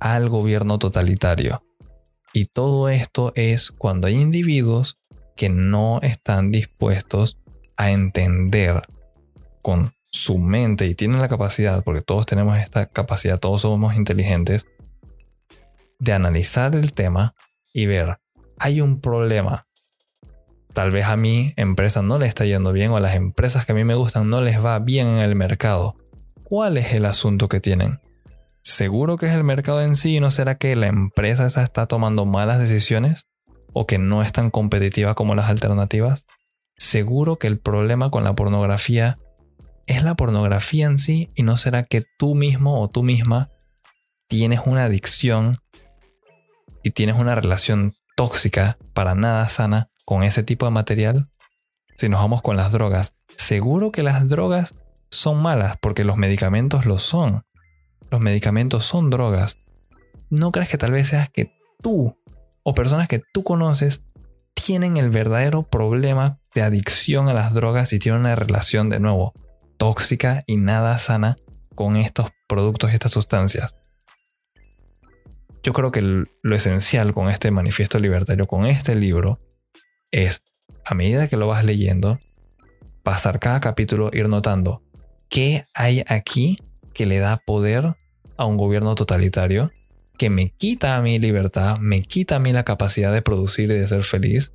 al 0.00 0.30
gobierno 0.30 0.78
totalitario. 0.78 1.62
Y 2.32 2.46
todo 2.46 2.88
esto 2.88 3.32
es 3.34 3.72
cuando 3.72 4.06
hay 4.06 4.16
individuos 4.16 4.98
que 5.36 5.48
no 5.48 6.00
están 6.02 6.50
dispuestos 6.50 7.38
a 7.76 7.90
entender 7.90 8.82
con 9.62 9.92
su 10.10 10.38
mente 10.38 10.86
y 10.86 10.94
tienen 10.94 11.20
la 11.20 11.28
capacidad, 11.28 11.82
porque 11.84 12.02
todos 12.02 12.26
tenemos 12.26 12.58
esta 12.58 12.86
capacidad, 12.86 13.38
todos 13.38 13.62
somos 13.62 13.94
inteligentes, 13.94 14.66
de 15.98 16.12
analizar 16.12 16.74
el 16.74 16.92
tema 16.92 17.34
y 17.72 17.86
ver, 17.86 18.18
hay 18.58 18.80
un 18.80 19.00
problema, 19.00 19.66
Tal 20.74 20.90
vez 20.90 21.04
a 21.04 21.16
mi 21.16 21.52
empresa 21.56 22.00
no 22.00 22.18
le 22.18 22.26
está 22.26 22.46
yendo 22.46 22.72
bien 22.72 22.92
o 22.92 22.96
a 22.96 23.00
las 23.00 23.14
empresas 23.14 23.66
que 23.66 23.72
a 23.72 23.74
mí 23.74 23.84
me 23.84 23.94
gustan 23.94 24.30
no 24.30 24.40
les 24.40 24.64
va 24.64 24.78
bien 24.78 25.06
en 25.06 25.18
el 25.18 25.34
mercado. 25.34 25.96
¿Cuál 26.44 26.78
es 26.78 26.94
el 26.94 27.04
asunto 27.04 27.48
que 27.48 27.60
tienen? 27.60 28.00
¿Seguro 28.62 29.16
que 29.16 29.26
es 29.26 29.32
el 29.32 29.44
mercado 29.44 29.82
en 29.82 29.96
sí 29.96 30.16
y 30.16 30.20
no 30.20 30.30
será 30.30 30.56
que 30.56 30.76
la 30.76 30.86
empresa 30.86 31.46
esa 31.46 31.62
está 31.62 31.86
tomando 31.86 32.26
malas 32.26 32.58
decisiones? 32.58 33.26
¿O 33.72 33.86
que 33.86 33.98
no 33.98 34.22
es 34.22 34.32
tan 34.32 34.50
competitiva 34.50 35.14
como 35.14 35.34
las 35.34 35.50
alternativas? 35.50 36.24
¿Seguro 36.76 37.38
que 37.38 37.48
el 37.48 37.58
problema 37.58 38.10
con 38.10 38.24
la 38.24 38.34
pornografía 38.34 39.16
es 39.86 40.04
la 40.04 40.14
pornografía 40.14 40.86
en 40.86 40.98
sí 40.98 41.30
y 41.34 41.42
no 41.42 41.56
será 41.56 41.82
que 41.84 42.04
tú 42.18 42.34
mismo 42.34 42.80
o 42.80 42.88
tú 42.88 43.02
misma 43.02 43.50
tienes 44.28 44.60
una 44.64 44.84
adicción 44.84 45.58
y 46.82 46.90
tienes 46.90 47.16
una 47.16 47.34
relación 47.34 47.94
tóxica, 48.16 48.78
para 48.92 49.14
nada 49.14 49.48
sana 49.48 49.90
con 50.04 50.22
ese 50.22 50.42
tipo 50.42 50.66
de 50.66 50.72
material. 50.72 51.28
Si 51.96 52.08
nos 52.08 52.20
vamos 52.20 52.42
con 52.42 52.56
las 52.56 52.72
drogas, 52.72 53.14
seguro 53.36 53.92
que 53.92 54.02
las 54.02 54.28
drogas 54.28 54.72
son 55.10 55.42
malas 55.42 55.76
porque 55.80 56.04
los 56.04 56.16
medicamentos 56.16 56.86
lo 56.86 56.98
son. 56.98 57.44
Los 58.10 58.20
medicamentos 58.20 58.84
son 58.84 59.10
drogas. 59.10 59.56
¿No 60.30 60.52
crees 60.52 60.68
que 60.68 60.78
tal 60.78 60.92
vez 60.92 61.08
seas 61.08 61.28
que 61.28 61.52
tú 61.80 62.18
o 62.62 62.74
personas 62.74 63.08
que 63.08 63.22
tú 63.32 63.42
conoces 63.44 64.02
tienen 64.54 64.96
el 64.96 65.10
verdadero 65.10 65.64
problema 65.64 66.38
de 66.54 66.62
adicción 66.62 67.28
a 67.28 67.34
las 67.34 67.52
drogas 67.52 67.92
y 67.92 67.98
tienen 67.98 68.20
una 68.20 68.36
relación 68.36 68.88
de 68.88 69.00
nuevo 69.00 69.32
tóxica 69.76 70.44
y 70.46 70.56
nada 70.56 70.98
sana 70.98 71.36
con 71.74 71.96
estos 71.96 72.30
productos 72.48 72.90
y 72.90 72.94
estas 72.94 73.12
sustancias? 73.12 73.76
Yo 75.62 75.72
creo 75.72 75.92
que 75.92 76.02
lo 76.02 76.56
esencial 76.56 77.14
con 77.14 77.28
este 77.28 77.50
manifiesto 77.50 77.98
libertario, 77.98 78.46
con 78.46 78.66
este 78.66 78.96
libro, 78.96 79.40
es, 80.10 80.42
a 80.84 80.94
medida 80.94 81.28
que 81.28 81.36
lo 81.36 81.46
vas 81.46 81.64
leyendo, 81.64 82.18
pasar 83.02 83.38
cada 83.38 83.60
capítulo, 83.60 84.10
ir 84.12 84.28
notando 84.28 84.82
qué 85.28 85.66
hay 85.72 86.04
aquí 86.06 86.58
que 86.92 87.06
le 87.06 87.18
da 87.18 87.38
poder 87.38 87.96
a 88.36 88.44
un 88.44 88.56
gobierno 88.56 88.94
totalitario, 88.94 89.70
que 90.18 90.30
me 90.30 90.50
quita 90.50 90.96
a 90.96 91.02
mi 91.02 91.18
libertad, 91.18 91.78
me 91.78 92.02
quita 92.02 92.36
a 92.36 92.38
mí 92.38 92.52
la 92.52 92.64
capacidad 92.64 93.12
de 93.12 93.22
producir 93.22 93.70
y 93.70 93.74
de 93.74 93.88
ser 93.88 94.04
feliz, 94.04 94.52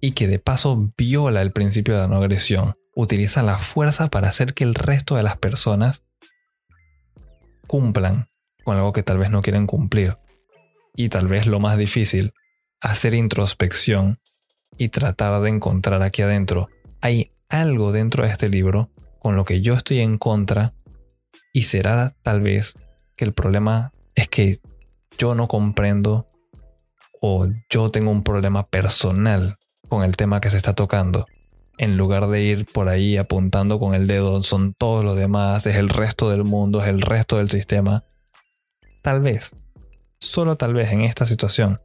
y 0.00 0.12
que 0.12 0.26
de 0.26 0.38
paso 0.38 0.92
viola 0.96 1.42
el 1.42 1.52
principio 1.52 2.00
de 2.00 2.08
no 2.08 2.16
agresión, 2.16 2.74
utiliza 2.94 3.42
la 3.42 3.58
fuerza 3.58 4.08
para 4.08 4.28
hacer 4.28 4.54
que 4.54 4.64
el 4.64 4.74
resto 4.74 5.16
de 5.16 5.22
las 5.22 5.36
personas 5.36 6.02
cumplan 7.68 8.28
con 8.64 8.76
algo 8.76 8.92
que 8.92 9.02
tal 9.02 9.18
vez 9.18 9.30
no 9.30 9.42
quieren 9.42 9.66
cumplir. 9.66 10.18
Y 10.94 11.08
tal 11.08 11.26
vez 11.26 11.46
lo 11.46 11.58
más 11.58 11.78
difícil, 11.78 12.34
hacer 12.80 13.14
introspección 13.14 14.18
y 14.76 14.88
tratar 14.88 15.40
de 15.40 15.50
encontrar 15.50 16.02
aquí 16.02 16.22
adentro. 16.22 16.68
Hay 17.00 17.32
algo 17.48 17.92
dentro 17.92 18.24
de 18.24 18.30
este 18.30 18.48
libro 18.48 18.90
con 19.22 19.36
lo 19.36 19.44
que 19.44 19.60
yo 19.60 19.74
estoy 19.74 20.00
en 20.00 20.18
contra 20.18 20.74
y 21.52 21.62
será 21.62 22.16
tal 22.22 22.40
vez 22.40 22.74
que 23.14 23.24
el 23.24 23.32
problema 23.32 23.92
es 24.16 24.26
que 24.26 24.58
yo 25.16 25.36
no 25.36 25.46
comprendo 25.46 26.26
o 27.20 27.46
yo 27.70 27.90
tengo 27.92 28.10
un 28.10 28.24
problema 28.24 28.66
personal 28.66 29.58
con 29.88 30.02
el 30.02 30.16
tema 30.16 30.40
que 30.40 30.50
se 30.50 30.56
está 30.56 30.74
tocando. 30.74 31.26
En 31.78 31.96
lugar 31.96 32.26
de 32.26 32.42
ir 32.42 32.66
por 32.66 32.88
ahí 32.88 33.16
apuntando 33.16 33.78
con 33.78 33.94
el 33.94 34.08
dedo, 34.08 34.42
son 34.42 34.74
todos 34.74 35.04
los 35.04 35.16
demás, 35.16 35.66
es 35.68 35.76
el 35.76 35.88
resto 35.88 36.28
del 36.28 36.42
mundo, 36.42 36.82
es 36.82 36.88
el 36.88 37.00
resto 37.00 37.36
del 37.36 37.48
sistema 37.48 38.04
tal 39.02 39.20
vez, 39.20 39.52
solo 40.18 40.56
tal 40.56 40.74
vez 40.74 40.90
en 40.90 41.02
esta 41.02 41.26
situación, 41.26 41.80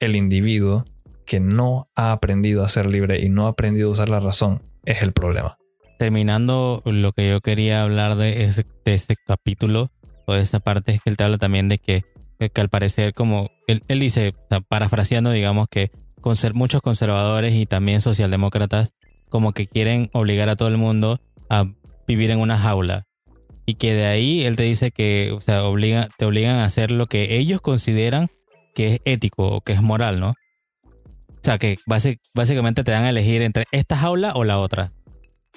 el 0.00 0.16
individuo 0.16 0.86
que 1.24 1.38
no 1.38 1.88
ha 1.94 2.10
aprendido 2.10 2.64
a 2.64 2.68
ser 2.68 2.86
libre 2.86 3.20
y 3.20 3.28
no 3.28 3.46
ha 3.46 3.50
aprendido 3.50 3.90
a 3.90 3.92
usar 3.92 4.08
la 4.08 4.18
razón 4.18 4.62
es 4.84 5.02
el 5.02 5.12
problema. 5.12 5.56
Terminando 5.98 6.82
lo 6.84 7.12
que 7.12 7.28
yo 7.28 7.40
quería 7.40 7.82
hablar 7.82 8.16
de, 8.16 8.44
ese, 8.44 8.66
de 8.84 8.94
este 8.94 9.16
capítulo 9.16 9.90
o 10.26 10.34
de 10.34 10.40
esta 10.40 10.60
parte 10.60 10.92
es 10.92 11.02
que 11.02 11.10
él 11.10 11.16
te 11.16 11.24
habla 11.24 11.38
también 11.38 11.68
de 11.68 11.78
que, 11.78 12.04
que 12.38 12.60
al 12.60 12.68
parecer 12.68 13.14
como 13.14 13.50
él, 13.66 13.80
dice, 14.00 14.32
parafraseando 14.68 15.30
digamos 15.30 15.68
que 15.68 15.90
muchos 16.54 16.80
conservadores 16.80 17.54
y 17.54 17.66
también 17.66 18.00
socialdemócratas 18.00 18.92
como 19.28 19.52
que 19.52 19.66
quieren 19.66 20.10
obligar 20.12 20.48
a 20.48 20.56
todo 20.56 20.68
el 20.68 20.78
mundo 20.78 21.20
a 21.50 21.66
vivir 22.06 22.30
en 22.30 22.40
una 22.40 22.58
jaula 22.58 23.06
y 23.66 23.74
que 23.74 23.94
de 23.94 24.06
ahí 24.06 24.44
él 24.44 24.56
te 24.56 24.62
dice 24.62 24.90
que 24.90 25.32
o 25.32 25.40
sea, 25.40 25.62
te 26.16 26.24
obligan 26.24 26.56
a 26.56 26.64
hacer 26.64 26.90
lo 26.90 27.06
que 27.06 27.36
ellos 27.36 27.60
consideran 27.60 28.28
que 28.74 28.94
es 28.94 29.00
ético 29.04 29.46
o 29.48 29.60
que 29.60 29.72
es 29.72 29.82
moral, 29.82 30.20
¿no? 30.20 30.30
O 30.30 31.44
sea, 31.44 31.58
que 31.58 31.76
básicamente 31.86 32.84
te 32.84 32.90
dan 32.90 33.04
a 33.04 33.10
elegir 33.10 33.42
entre 33.42 33.64
esta 33.70 33.96
jaula 33.96 34.32
o 34.34 34.44
la 34.44 34.58
otra. 34.58 34.92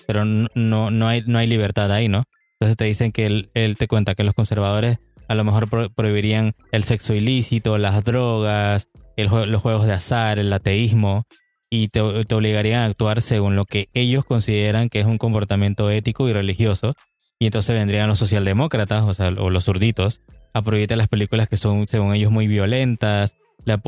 Pero 0.07 0.25
no, 0.25 0.89
no, 0.89 1.07
hay, 1.07 1.23
no 1.27 1.37
hay 1.37 1.47
libertad 1.47 1.91
ahí, 1.91 2.07
¿no? 2.07 2.23
Entonces 2.59 2.77
te 2.77 2.85
dicen 2.85 3.11
que 3.11 3.25
él, 3.53 3.75
te 3.77 3.87
cuenta 3.87 4.15
que 4.15 4.23
los 4.23 4.33
conservadores 4.33 4.97
a 5.27 5.35
lo 5.35 5.43
mejor 5.43 5.69
prohibirían 5.93 6.53
el 6.71 6.83
sexo 6.83 7.13
ilícito, 7.13 7.77
las 7.77 8.03
drogas, 8.03 8.89
los 9.17 9.61
juegos 9.61 9.85
de 9.85 9.93
azar, 9.93 10.39
el 10.39 10.51
ateísmo, 10.51 11.25
y 11.69 11.89
te, 11.89 11.99
te, 12.25 12.33
obligarían 12.33 12.81
a 12.81 12.85
actuar 12.85 13.21
según 13.21 13.57
lo 13.57 13.65
que 13.65 13.89
ellos 13.93 14.23
consideran 14.23 14.89
que 14.89 15.01
es 15.01 15.05
un 15.05 15.17
comportamiento 15.17 15.91
ético 15.91 16.29
y 16.29 16.33
religioso, 16.33 16.93
y 17.39 17.45
entonces 17.45 17.75
vendrían 17.75 18.07
los 18.07 18.19
socialdemócratas, 18.19 19.03
o 19.03 19.13
sea, 19.13 19.27
o 19.27 19.49
los 19.49 19.65
zurditos, 19.65 20.21
a 20.53 20.61
prohibirte 20.61 20.95
las 20.95 21.09
películas 21.09 21.49
que 21.49 21.57
son, 21.57 21.87
según 21.87 22.15
ellos, 22.15 22.31
muy 22.31 22.47
violentas, 22.47 23.35
la, 23.65 23.81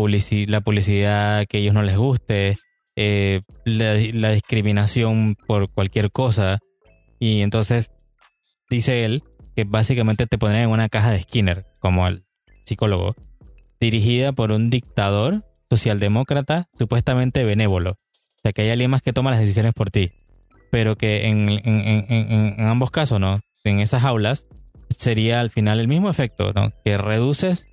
la 0.48 0.62
publicidad 0.62 1.46
que 1.48 1.58
a 1.58 1.60
ellos 1.60 1.74
no 1.74 1.82
les 1.82 1.98
guste, 1.98 2.58
eh, 3.02 3.42
la, 3.64 4.32
discriminación 4.32 5.36
por 5.48 5.72
cualquier 5.72 6.12
cosa. 6.12 6.60
Y 7.20 7.42
entonces 7.42 7.92
dice 8.70 9.06
él 9.06 9.24
que 9.56 9.64
básicamente 9.64 10.28
te 10.28 10.38
pondrían 10.38 10.66
en 10.66 10.72
una 10.72 10.90
caja 10.90 11.12
de 11.12 11.22
Skinner, 11.22 11.66
como 11.80 12.08
el 12.08 12.24
psicólogo, 12.66 13.16
dirigida 13.80 14.32
por 14.32 14.52
un 14.52 14.70
dictador 14.70 15.46
socialdemócrata 15.70 16.68
supuestamente 16.78 17.44
benévolo. 17.44 17.92
O 17.92 18.42
sea, 18.44 18.54
que 18.54 18.62
hay 18.64 18.70
alguien 18.70 18.92
más 18.92 19.02
que 19.02 19.14
toma 19.14 19.32
las 19.32 19.40
decisiones 19.40 19.74
por 19.74 19.92
ti 19.92 20.12
pero 20.70 20.96
que 20.96 21.28
en, 21.28 22.56
ambos 22.60 22.92
casos, 22.92 23.20
¿no? 23.20 23.40
En 23.64 23.80
esas 23.80 24.04
aulas 24.04 24.46
sería 24.90 25.40
al 25.40 25.50
final 25.50 25.80
el 25.80 25.88
mismo 25.88 26.10
efecto, 26.10 26.54
¿no? 26.54 26.72
Que 26.84 26.98
reduces 26.98 27.66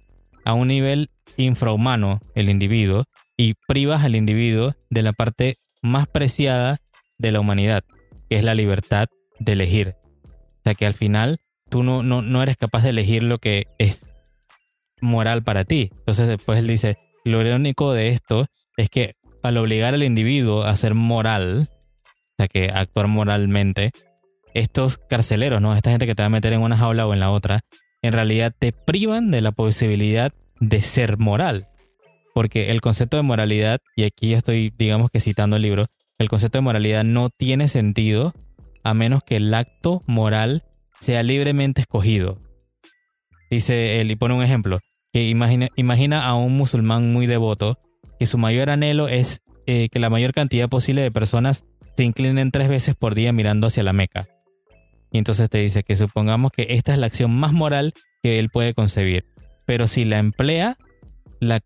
a 0.45 0.55
un 0.55 0.69
nivel 0.69 1.11
infrahumano 1.37 2.21
el 2.35 2.49
individuo 2.49 3.05
y 3.37 3.55
privas 3.69 4.05
al 4.05 4.17
individuo 4.17 4.75
de 4.91 5.03
la 5.03 5.13
parte 5.13 5.57
más 5.83 6.07
preciada 6.07 6.79
de 7.19 7.33
la 7.33 7.41
humanidad, 7.41 7.85
que 8.29 8.37
es 8.37 8.45
la 8.45 8.55
libertad 8.55 9.09
de 9.39 9.53
elegir. 9.53 9.95
O 10.27 10.63
sea 10.65 10.75
que 10.75 10.87
al 10.87 10.95
final 10.95 11.39
tú 11.69 11.83
no, 11.83 12.03
no, 12.03 12.23
no 12.23 12.43
eres 12.43 12.57
capaz 12.57 12.83
de 12.83 12.91
elegir 12.91 13.23
lo 13.23 13.39
que 13.39 13.67
es 13.79 14.11
moral 15.01 15.43
para 15.43 15.65
ti. 15.65 15.91
Entonces 15.99 16.29
después 16.29 16.59
él 16.59 16.67
dice, 16.67 16.99
lo 17.25 17.41
irónico 17.41 17.93
de 17.93 18.11
esto 18.11 18.47
es 18.77 18.89
que 18.89 19.15
al 19.43 19.59
obligar 19.59 19.95
al 19.95 20.03
individuo 20.03 20.65
a 20.65 20.75
ser 20.77 20.95
moral, 20.95 21.69
sea, 22.37 22.49
que 22.49 22.71
actuar 22.73 23.09
moralmente, 23.09 23.93
estos 24.55 24.99
carceleros, 24.99 25.61
¿no? 25.61 25.75
Esta 25.75 25.91
gente 25.91 26.07
que 26.07 26.15
te 26.15 26.23
va 26.23 26.27
a 26.27 26.31
meter 26.31 26.53
en 26.53 26.63
una 26.63 26.77
jaula 26.77 27.07
o 27.07 27.13
en 27.13 27.21
la 27.21 27.31
otra, 27.31 27.61
en 28.03 28.13
realidad 28.13 28.55
te 28.59 28.73
privan 28.73 29.31
de 29.31 29.41
la 29.41 29.53
posibilidad 29.53 30.33
de 30.61 30.81
ser 30.81 31.19
moral. 31.19 31.69
Porque 32.37 32.71
el 32.71 32.83
concepto 32.83 33.17
de 33.17 33.23
moralidad, 33.23 33.81
y 33.97 34.05
aquí 34.05 34.35
estoy, 34.35 34.71
digamos 34.77 35.11
que 35.11 35.21
citando 35.21 35.57
el 35.57 35.63
libro, 35.63 35.87
el 36.19 36.29
concepto 36.29 36.59
de 36.59 36.63
moralidad 36.63 37.03
no 37.03 37.31
tiene 37.31 37.67
sentido 37.67 38.35
a 38.85 38.93
menos 38.93 39.23
que 39.25 39.37
el 39.37 39.55
acto 39.55 40.03
moral 40.07 40.63
sea 41.01 41.23
libremente 41.23 41.81
escogido. 41.81 42.39
Dice 43.51 44.03
él, 44.03 44.11
y 44.11 44.17
pone 44.17 44.35
un 44.35 44.43
ejemplo, 44.43 44.81
que 45.15 45.27
imagina, 45.27 45.69
imagina 45.77 46.27
a 46.27 46.35
un 46.35 46.55
musulmán 46.59 47.11
muy 47.11 47.25
devoto 47.25 47.79
que 48.19 48.27
su 48.27 48.37
mayor 48.37 48.69
anhelo 48.69 49.09
es 49.09 49.41
eh, 49.67 49.89
que 49.89 49.99
la 49.99 50.11
mayor 50.11 50.35
cantidad 50.35 50.69
posible 50.69 51.01
de 51.01 51.11
personas 51.11 51.65
se 51.97 52.05
inclinen 52.05 52.51
tres 52.51 52.69
veces 52.69 52.97
por 52.97 53.15
día 53.15 53.33
mirando 53.33 53.69
hacia 53.69 53.83
la 53.83 53.95
Meca. 53.95 54.29
Y 55.11 55.17
entonces 55.17 55.49
te 55.49 55.57
dice 55.57 55.85
que 55.85 55.97
supongamos 55.97 56.53
que 56.53 56.67
esta 56.69 56.93
es 56.93 56.99
la 56.99 57.07
acción 57.07 57.35
más 57.35 57.55
moral 57.55 57.95
que 58.23 58.39
él 58.39 58.51
puede 58.51 58.75
concebir. 58.75 59.25
Pero 59.65 59.87
si 59.87 60.05
la 60.05 60.19
emplea, 60.19 60.77
la 61.41 61.61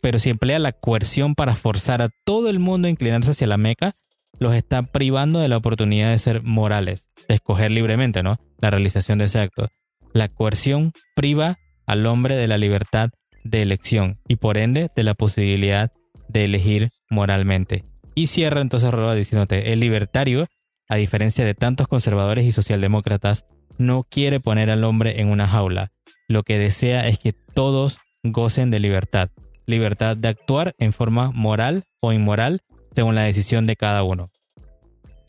pero 0.00 0.18
si 0.18 0.30
emplea 0.30 0.58
la 0.58 0.72
coerción 0.72 1.34
para 1.34 1.54
forzar 1.54 2.02
a 2.02 2.10
todo 2.24 2.48
el 2.48 2.58
mundo 2.58 2.88
a 2.88 2.90
inclinarse 2.90 3.32
hacia 3.32 3.46
la 3.46 3.56
Meca, 3.56 3.94
los 4.38 4.54
está 4.54 4.82
privando 4.82 5.38
de 5.38 5.48
la 5.48 5.56
oportunidad 5.56 6.10
de 6.10 6.18
ser 6.18 6.42
morales, 6.42 7.06
de 7.28 7.36
escoger 7.36 7.70
libremente, 7.70 8.22
¿no? 8.22 8.36
La 8.58 8.70
realización 8.70 9.18
de 9.18 9.26
ese 9.26 9.40
acto. 9.40 9.68
La 10.12 10.28
coerción 10.28 10.92
priva 11.14 11.56
al 11.86 12.06
hombre 12.06 12.36
de 12.36 12.48
la 12.48 12.58
libertad 12.58 13.10
de 13.44 13.62
elección 13.62 14.18
y 14.26 14.36
por 14.36 14.56
ende 14.56 14.90
de 14.94 15.02
la 15.02 15.14
posibilidad 15.14 15.90
de 16.28 16.44
elegir 16.44 16.90
moralmente. 17.10 17.84
Y 18.14 18.28
cierra 18.28 18.60
entonces 18.60 18.90
Roa 18.90 19.14
diciéndote, 19.14 19.72
el 19.72 19.80
libertario, 19.80 20.46
a 20.88 20.96
diferencia 20.96 21.44
de 21.44 21.54
tantos 21.54 21.88
conservadores 21.88 22.44
y 22.44 22.52
socialdemócratas, 22.52 23.44
no 23.78 24.04
quiere 24.04 24.40
poner 24.40 24.70
al 24.70 24.84
hombre 24.84 25.20
en 25.20 25.28
una 25.28 25.48
jaula. 25.48 25.90
Lo 26.28 26.42
que 26.42 26.58
desea 26.58 27.08
es 27.08 27.18
que 27.18 27.32
todos 27.32 27.98
gocen 28.24 28.70
de 28.70 28.80
libertad. 28.80 29.30
Libertad 29.66 30.16
de 30.16 30.28
actuar 30.28 30.74
en 30.78 30.92
forma 30.92 31.30
moral 31.32 31.84
o 32.00 32.12
inmoral 32.12 32.62
según 32.92 33.14
la 33.14 33.22
decisión 33.22 33.66
de 33.66 33.76
cada 33.76 34.02
uno. 34.02 34.30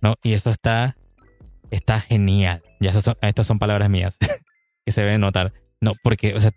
¿No? 0.01 0.15
Y 0.23 0.33
eso 0.33 0.49
está, 0.49 0.95
está 1.71 1.99
genial. 1.99 2.63
Ya 2.79 2.91
estas 3.21 3.47
son 3.47 3.59
palabras 3.59 3.89
mías 3.89 4.17
que 4.85 4.91
se 4.91 5.01
deben 5.01 5.21
notar. 5.21 5.53
No, 5.81 5.93
porque, 6.03 6.33
o 6.33 6.39
sea, 6.39 6.51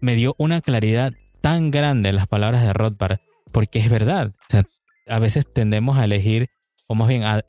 me 0.00 0.14
dio 0.14 0.34
una 0.38 0.60
claridad 0.60 1.12
tan 1.40 1.70
grande 1.70 2.12
las 2.12 2.26
palabras 2.26 2.62
de 2.62 2.72
Rothbard, 2.72 3.18
porque 3.52 3.78
es 3.78 3.90
verdad. 3.90 4.28
O 4.28 4.50
sea, 4.50 4.64
a 5.06 5.18
veces 5.18 5.50
tendemos 5.52 5.98
a 5.98 6.04
elegir, 6.04 6.48
o 6.86 6.94
más 6.94 7.08
bien 7.08 7.22
a, 7.24 7.42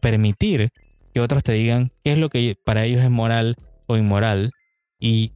permitir 0.00 0.70
que 1.12 1.20
otros 1.20 1.42
te 1.42 1.52
digan 1.52 1.90
qué 2.04 2.12
es 2.12 2.18
lo 2.18 2.28
que 2.28 2.56
para 2.64 2.84
ellos 2.84 3.02
es 3.02 3.10
moral 3.10 3.56
o 3.86 3.96
inmoral. 3.96 4.52
Y 5.00 5.32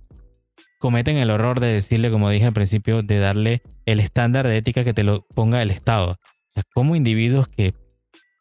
cometen 0.83 1.16
el 1.16 1.31
horror 1.31 1.61
de 1.61 1.68
decirle, 1.68 2.11
como 2.11 2.29
dije 2.29 2.45
al 2.45 2.53
principio, 2.53 3.03
de 3.03 3.21
darle 3.21 3.62
el 3.87 4.01
estándar 4.01 4.49
de 4.49 4.57
ética 4.57 4.83
que 4.83 4.92
te 4.92 5.05
lo 5.05 5.25
ponga 5.29 5.62
el 5.62 5.71
Estado. 5.71 6.11
O 6.11 6.53
sea, 6.55 6.64
como 6.75 6.97
individuos 6.97 7.47
que 7.47 7.73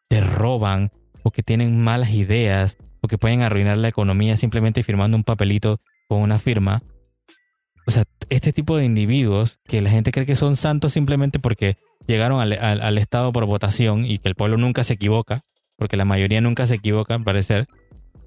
te 0.10 0.21
roban 0.21 0.89
o 1.21 1.30
que 1.30 1.43
tienen 1.43 1.80
malas 1.80 2.10
ideas 2.10 2.77
o 2.99 3.08
que 3.08 3.19
pueden 3.19 3.43
arruinar 3.43 3.77
la 3.77 3.89
economía 3.89 4.38
simplemente 4.38 4.82
firmando 4.82 5.15
un 5.15 5.23
papelito 5.23 5.80
con 6.10 6.19
una 6.19 6.39
firma. 6.39 6.82
O 7.86 7.91
sea, 7.91 8.06
este 8.30 8.51
tipo 8.51 8.75
de 8.75 8.86
individuos 8.86 9.60
que 9.65 9.82
la 9.82 9.91
gente 9.91 10.12
cree 10.12 10.25
que 10.25 10.36
son 10.36 10.56
santos 10.56 10.93
simplemente 10.93 11.38
porque 11.38 11.77
llegaron 12.08 12.41
al, 12.41 12.54
al 12.54 12.97
Estado 12.97 13.32
por 13.32 13.45
votación 13.45 14.04
y 14.04 14.17
que 14.17 14.30
el 14.30 14.36
pueblo 14.36 14.58
nunca 14.58 14.84
se 14.84 14.93
equivoca, 14.93 15.41
porque 15.77 15.95
la 15.95 16.06
mayoría 16.06 16.41
nunca 16.41 16.65
se 16.65 16.75
equivoca, 16.75 17.13
al 17.13 17.23
parecer. 17.23 17.67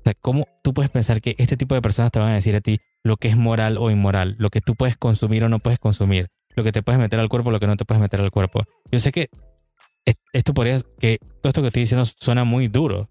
O 0.04 0.10
sea, 0.10 0.14
¿cómo 0.20 0.46
tú 0.62 0.74
puedes 0.74 0.90
pensar 0.90 1.22
que 1.22 1.34
este 1.38 1.56
tipo 1.56 1.74
de 1.74 1.80
personas 1.80 2.12
te 2.12 2.18
van 2.18 2.32
a 2.32 2.34
decir 2.34 2.54
a 2.54 2.60
ti, 2.60 2.78
lo 3.02 3.16
que 3.16 3.28
es 3.28 3.38
moral 3.38 3.78
o 3.78 3.90
inmoral, 3.90 4.36
lo 4.38 4.50
que 4.50 4.60
tú 4.60 4.74
puedes 4.74 4.98
consumir 4.98 5.44
o 5.44 5.48
no 5.48 5.58
puedes 5.58 5.78
consumir, 5.78 6.28
lo 6.54 6.62
que 6.62 6.72
te 6.72 6.82
puedes 6.82 7.00
meter 7.00 7.18
al 7.20 7.30
cuerpo 7.30 7.48
o 7.48 7.52
lo 7.52 7.58
que 7.58 7.66
no 7.66 7.78
te 7.78 7.86
puedes 7.86 8.02
meter 8.02 8.20
al 8.20 8.30
cuerpo. 8.30 8.64
Yo 8.92 8.98
sé 8.98 9.12
que 9.12 9.30
esto 10.34 10.52
podría, 10.52 10.80
que 10.98 11.16
todo 11.40 11.48
esto 11.48 11.62
que 11.62 11.68
estoy 11.68 11.80
diciendo 11.80 12.04
suena 12.04 12.44
muy 12.44 12.68
duro. 12.68 13.08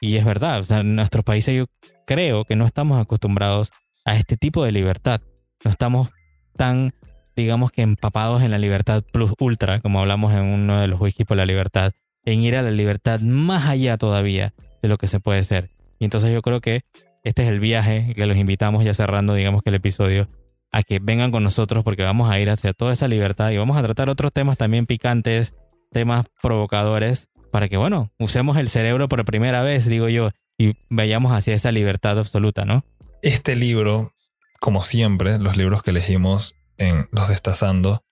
Y 0.00 0.16
es 0.16 0.24
verdad, 0.24 0.60
o 0.60 0.62
sea, 0.62 0.80
en 0.80 0.96
nuestros 0.96 1.26
países 1.26 1.54
yo 1.54 1.66
creo 2.06 2.46
que 2.46 2.56
no 2.56 2.64
estamos 2.64 2.98
acostumbrados 2.98 3.70
a 4.06 4.16
este 4.16 4.38
tipo 4.38 4.64
de 4.64 4.72
libertad. 4.72 5.20
No 5.62 5.70
estamos 5.70 6.08
tan, 6.54 6.94
digamos 7.36 7.70
que 7.70 7.82
empapados 7.82 8.42
en 8.42 8.50
la 8.50 8.58
libertad 8.58 9.04
plus 9.12 9.34
ultra, 9.38 9.80
como 9.80 10.00
hablamos 10.00 10.32
en 10.32 10.44
uno 10.44 10.80
de 10.80 10.86
los 10.86 10.98
wikis 10.98 11.26
por 11.26 11.36
la 11.36 11.44
libertad, 11.44 11.92
en 12.24 12.42
ir 12.42 12.56
a 12.56 12.62
la 12.62 12.70
libertad 12.70 13.20
más 13.20 13.68
allá 13.68 13.98
todavía 13.98 14.54
de 14.80 14.88
lo 14.88 14.96
que 14.96 15.06
se 15.06 15.20
puede 15.20 15.44
ser. 15.44 15.68
Y 16.00 16.06
entonces 16.06 16.32
yo 16.32 16.42
creo 16.42 16.60
que 16.60 16.80
este 17.22 17.42
es 17.42 17.48
el 17.48 17.60
viaje 17.60 18.12
que 18.16 18.26
los 18.26 18.36
invitamos 18.36 18.84
ya 18.84 18.94
cerrando, 18.94 19.34
digamos 19.34 19.62
que 19.62 19.68
el 19.68 19.76
episodio, 19.76 20.28
a 20.72 20.82
que 20.82 20.98
vengan 21.00 21.30
con 21.30 21.44
nosotros 21.44 21.84
porque 21.84 22.02
vamos 22.02 22.30
a 22.30 22.40
ir 22.40 22.50
hacia 22.50 22.72
toda 22.72 22.92
esa 22.92 23.06
libertad 23.06 23.50
y 23.50 23.58
vamos 23.58 23.76
a 23.76 23.82
tratar 23.82 24.08
otros 24.08 24.32
temas 24.32 24.56
también 24.56 24.86
picantes, 24.86 25.54
temas 25.92 26.26
provocadores, 26.42 27.28
para 27.52 27.68
que, 27.68 27.76
bueno, 27.76 28.12
usemos 28.18 28.56
el 28.56 28.68
cerebro 28.68 29.08
por 29.08 29.24
primera 29.24 29.62
vez, 29.62 29.86
digo 29.86 30.08
yo, 30.08 30.30
y 30.56 30.74
vayamos 30.88 31.32
hacia 31.32 31.54
esa 31.54 31.72
libertad 31.72 32.18
absoluta, 32.18 32.64
¿no? 32.64 32.84
Este 33.22 33.56
libro, 33.56 34.12
como 34.60 34.82
siempre, 34.82 35.38
los 35.38 35.56
libros 35.56 35.82
que 35.82 35.90
elegimos 35.90 36.54
en 36.78 37.08
Los 37.10 37.28
Destazando, 37.28 38.04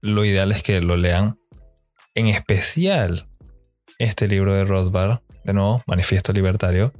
lo 0.00 0.24
ideal 0.24 0.52
es 0.52 0.62
que 0.62 0.80
lo 0.80 0.96
lean. 0.96 1.38
En 2.14 2.28
especial, 2.28 3.28
este 3.98 4.28
libro 4.28 4.54
de 4.54 4.64
Rothbard, 4.64 5.20
de 5.44 5.52
nuevo, 5.52 5.82
Manifiesto 5.86 6.32
Libertario, 6.32 6.92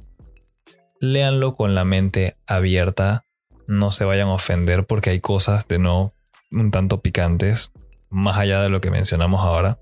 léanlo 0.99 1.55
con 1.55 1.75
la 1.75 1.85
mente 1.85 2.37
abierta, 2.47 3.25
no 3.67 3.91
se 3.91 4.05
vayan 4.05 4.29
a 4.29 4.33
ofender 4.33 4.85
porque 4.85 5.11
hay 5.11 5.19
cosas 5.19 5.67
de 5.67 5.79
no 5.79 6.13
un 6.51 6.71
tanto 6.71 7.01
picantes, 7.01 7.71
más 8.09 8.37
allá 8.37 8.61
de 8.61 8.69
lo 8.69 8.81
que 8.81 8.91
mencionamos 8.91 9.41
ahora. 9.41 9.79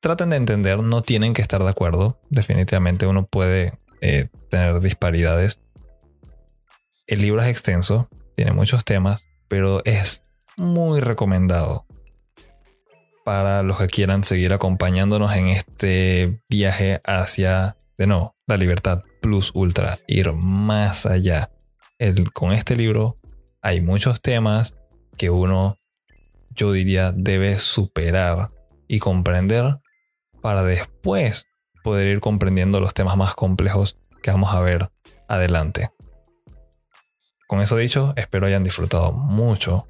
Traten 0.00 0.30
de 0.30 0.36
entender, 0.36 0.82
no 0.82 1.02
tienen 1.02 1.34
que 1.34 1.42
estar 1.42 1.62
de 1.62 1.68
acuerdo, 1.68 2.18
definitivamente 2.30 3.06
uno 3.06 3.26
puede 3.26 3.78
eh, 4.00 4.28
tener 4.50 4.80
disparidades. 4.80 5.60
El 7.06 7.20
libro 7.20 7.42
es 7.42 7.48
extenso, 7.48 8.08
tiene 8.34 8.52
muchos 8.52 8.84
temas, 8.84 9.24
pero 9.48 9.84
es 9.84 10.22
muy 10.56 11.00
recomendado 11.00 11.86
para 13.24 13.62
los 13.62 13.78
que 13.78 13.86
quieran 13.86 14.24
seguir 14.24 14.52
acompañándonos 14.52 15.34
en 15.34 15.48
este 15.48 16.42
viaje 16.48 17.00
hacia, 17.04 17.76
de 17.98 18.06
nuevo, 18.06 18.36
la 18.46 18.56
libertad 18.56 19.02
plus 19.20 19.52
ultra, 19.54 19.98
ir 20.06 20.32
más 20.32 21.06
allá. 21.06 21.50
El, 21.98 22.32
con 22.32 22.52
este 22.52 22.76
libro 22.76 23.16
hay 23.60 23.80
muchos 23.80 24.20
temas 24.20 24.74
que 25.16 25.30
uno, 25.30 25.78
yo 26.50 26.72
diría, 26.72 27.12
debe 27.12 27.58
superar 27.58 28.50
y 28.88 28.98
comprender 28.98 29.78
para 30.40 30.62
después 30.62 31.46
poder 31.82 32.08
ir 32.08 32.20
comprendiendo 32.20 32.80
los 32.80 32.94
temas 32.94 33.16
más 33.16 33.34
complejos 33.34 33.96
que 34.22 34.30
vamos 34.30 34.54
a 34.54 34.60
ver 34.60 34.90
adelante. 35.28 35.90
Con 37.46 37.60
eso 37.60 37.76
dicho, 37.76 38.14
espero 38.16 38.46
hayan 38.46 38.64
disfrutado 38.64 39.12
mucho 39.12 39.86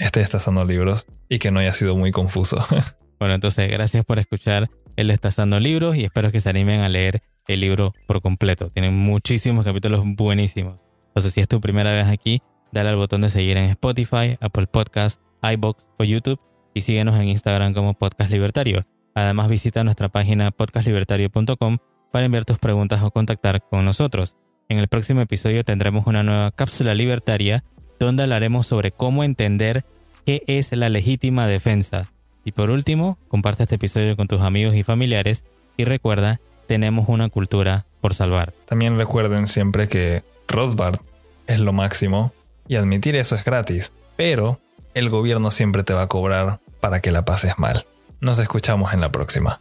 este 0.00 0.20
Destazando 0.20 0.64
Libros 0.64 1.06
y 1.28 1.38
que 1.38 1.50
no 1.50 1.60
haya 1.60 1.72
sido 1.72 1.96
muy 1.96 2.10
confuso. 2.10 2.66
bueno, 3.20 3.34
entonces 3.34 3.70
gracias 3.70 4.04
por 4.04 4.18
escuchar 4.18 4.68
el 4.96 5.08
Destazando 5.08 5.60
Libros 5.60 5.94
y 5.96 6.04
espero 6.04 6.32
que 6.32 6.40
se 6.40 6.48
animen 6.48 6.80
a 6.80 6.88
leer 6.88 7.22
el 7.46 7.60
libro 7.60 7.92
por 8.06 8.20
completo. 8.20 8.70
Tienen 8.70 8.96
muchísimos 8.96 9.64
capítulos 9.64 10.02
buenísimos. 10.04 10.78
Entonces, 11.08 11.34
si 11.34 11.40
es 11.40 11.48
tu 11.48 11.60
primera 11.60 11.92
vez 11.92 12.06
aquí, 12.06 12.42
dale 12.72 12.88
al 12.88 12.96
botón 12.96 13.20
de 13.20 13.28
seguir 13.28 13.56
en 13.56 13.64
Spotify, 13.70 14.38
Apple 14.40 14.66
Podcasts, 14.66 15.20
iBox 15.42 15.84
o 15.98 16.04
YouTube 16.04 16.40
y 16.74 16.82
síguenos 16.82 17.18
en 17.20 17.28
Instagram 17.28 17.74
como 17.74 17.94
Podcast 17.94 18.30
Libertario. 18.30 18.82
Además, 19.14 19.48
visita 19.48 19.84
nuestra 19.84 20.08
página 20.08 20.50
podcastlibertario.com 20.50 21.78
para 22.12 22.24
enviar 22.24 22.44
tus 22.44 22.58
preguntas 22.58 23.02
o 23.02 23.10
contactar 23.10 23.62
con 23.68 23.84
nosotros. 23.84 24.36
En 24.68 24.78
el 24.78 24.88
próximo 24.88 25.20
episodio 25.20 25.64
tendremos 25.64 26.06
una 26.06 26.22
nueva 26.22 26.52
cápsula 26.52 26.94
libertaria 26.94 27.64
donde 28.06 28.22
hablaremos 28.22 28.66
sobre 28.66 28.90
cómo 28.90 29.24
entender 29.24 29.84
qué 30.24 30.42
es 30.46 30.72
la 30.72 30.88
legítima 30.88 31.46
defensa. 31.46 32.10
Y 32.44 32.52
por 32.52 32.70
último, 32.70 33.18
comparte 33.28 33.64
este 33.64 33.74
episodio 33.76 34.16
con 34.16 34.26
tus 34.26 34.40
amigos 34.40 34.74
y 34.74 34.82
familiares 34.82 35.44
y 35.76 35.84
recuerda 35.84 36.40
tenemos 36.66 37.08
una 37.08 37.28
cultura 37.28 37.86
por 38.00 38.14
salvar. 38.14 38.52
También 38.66 38.96
recuerden 38.96 39.46
siempre 39.46 39.88
que 39.88 40.22
Rothbard 40.48 40.98
es 41.46 41.58
lo 41.58 41.72
máximo 41.72 42.32
y 42.66 42.76
admitir 42.76 43.16
eso 43.16 43.36
es 43.36 43.44
gratis, 43.44 43.92
pero 44.16 44.58
el 44.94 45.10
gobierno 45.10 45.50
siempre 45.50 45.82
te 45.82 45.92
va 45.92 46.02
a 46.02 46.08
cobrar 46.08 46.58
para 46.80 47.00
que 47.00 47.10
la 47.10 47.24
pases 47.24 47.58
mal. 47.58 47.86
Nos 48.20 48.38
escuchamos 48.38 48.92
en 48.92 49.00
la 49.00 49.12
próxima. 49.12 49.60